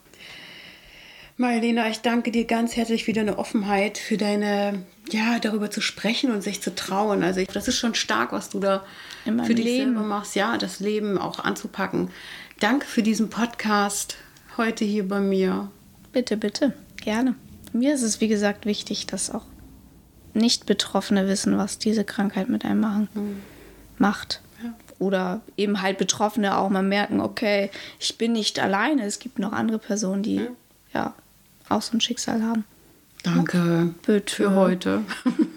Marlena, 1.37 1.89
ich 1.89 2.01
danke 2.01 2.31
dir 2.31 2.45
ganz 2.45 2.77
herzlich 2.77 3.05
für 3.05 3.13
deine 3.13 3.39
Offenheit, 3.39 3.99
für 3.99 4.17
deine 4.17 4.85
ja, 5.11 5.39
darüber 5.39 5.71
zu 5.71 5.81
sprechen 5.81 6.31
und 6.31 6.43
sich 6.43 6.63
zu 6.63 6.75
trauen. 6.75 7.23
Also 7.23 7.41
ich, 7.41 7.49
das 7.49 7.69
ist 7.69 7.79
schon 7.79 7.95
stark, 7.95 8.33
was 8.33 8.51
du 8.51 8.61
da 8.61 8.85
für 9.25 9.55
dich 9.55 9.65
Leben. 9.65 9.95
selber 9.95 10.07
machst. 10.07 10.35
Ja, 10.37 10.57
das 10.57 10.81
Leben 10.81 11.19
auch 11.19 11.41
anzupacken. 11.41 12.11
Danke 12.61 12.87
für 12.87 13.03
diesen 13.03 13.31
Podcast 13.31 14.17
heute 14.57 14.85
hier 14.85 15.07
bei 15.07 15.21
mir. 15.21 15.71
Bitte, 16.13 16.37
bitte, 16.37 16.73
gerne. 16.97 17.35
Mir 17.73 17.95
ist 17.95 18.03
es, 18.03 18.21
wie 18.21 18.29
gesagt, 18.29 18.67
wichtig, 18.67 19.07
dass 19.07 19.35
auch 19.35 19.45
Nicht-Betroffene 20.35 21.29
wissen, 21.29 21.57
was 21.57 21.79
diese 21.79 22.05
Krankheit 22.05 22.49
mit 22.49 22.65
einem 22.65 22.81
machen, 22.81 23.09
mhm. 23.15 23.43
macht. 23.99 24.41
Ja. 24.63 24.75
Oder 24.99 25.41
eben 25.57 25.83
halt 25.83 25.99
Betroffene 25.99 26.57
auch 26.57 26.69
mal 26.71 26.83
merken, 26.83 27.21
okay, 27.21 27.71
ich 27.99 28.19
bin 28.19 28.33
nicht 28.33 28.59
alleine, 28.59 29.05
es 29.05 29.19
gibt 29.19 29.39
noch 29.39 29.53
andere 29.53 29.79
Personen, 29.79 30.23
die 30.23 30.37
ja, 30.37 30.47
ja 30.93 31.15
auch 31.69 31.83
so 31.83 31.97
ein 31.97 32.01
Schicksal 32.01 32.43
haben. 32.43 32.65
Danke 33.23 33.95
Bitte. 34.05 34.35
für 34.35 34.55
heute. 34.55 35.03